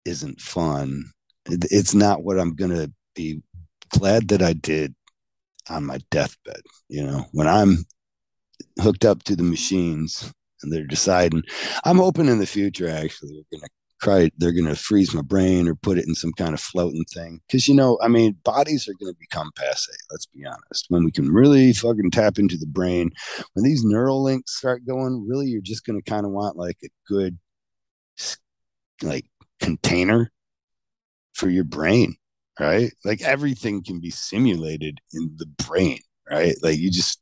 [0.05, 1.11] isn't fun.
[1.47, 3.41] It's not what I'm going to be
[3.89, 4.95] glad that I did
[5.69, 6.61] on my deathbed.
[6.89, 7.85] You know, when I'm
[8.79, 10.31] hooked up to the machines
[10.61, 11.43] and they're deciding,
[11.83, 13.69] I'm hoping in the future actually we're gonna
[14.01, 17.41] try they're gonna freeze my brain or put it in some kind of floating thing.
[17.47, 19.91] Because you know, I mean, bodies are gonna become passe.
[20.11, 20.85] Let's be honest.
[20.89, 23.11] When we can really fucking tap into the brain,
[23.53, 26.89] when these neural links start going, really, you're just gonna kind of want like a
[27.07, 27.37] good
[29.01, 29.25] like
[29.59, 30.31] container
[31.35, 32.15] for your brain
[32.59, 32.91] right?
[33.03, 36.55] Like everything can be simulated in the brain, right?
[36.61, 37.21] Like you just,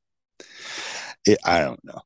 [1.25, 1.99] it, I don't know.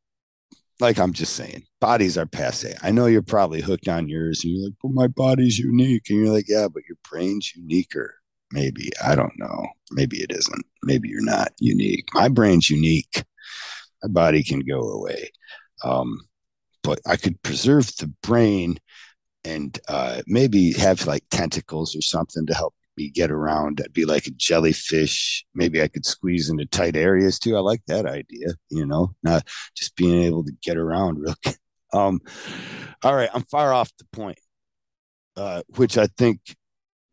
[0.79, 2.75] Like I'm just saying, bodies are passe.
[2.83, 6.19] I know you're probably hooked on yours, and you're like, well, my body's unique," and
[6.19, 8.13] you're like, "Yeah, but your brain's uniquer."
[8.51, 9.65] Maybe I don't know.
[9.91, 10.65] Maybe it isn't.
[10.83, 12.05] Maybe you're not unique.
[12.13, 13.23] My brain's unique.
[14.03, 15.31] My body can go away,
[15.83, 16.19] um,
[16.83, 18.77] but I could preserve the brain
[19.47, 23.81] and uh, maybe have like tentacles or something to help me get around.
[23.83, 25.45] I'd be like a jellyfish.
[25.55, 27.55] Maybe I could squeeze into tight areas too.
[27.55, 31.35] I like that idea, you know, not just being able to get around real.
[31.93, 32.19] Um,
[33.01, 34.37] all right, I'm far off the point,
[35.37, 36.41] uh, which I think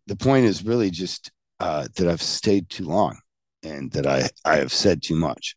[0.09, 1.31] the point is really just
[1.61, 3.21] uh, that I've stayed too long
[3.63, 5.55] and that I, I have said too much.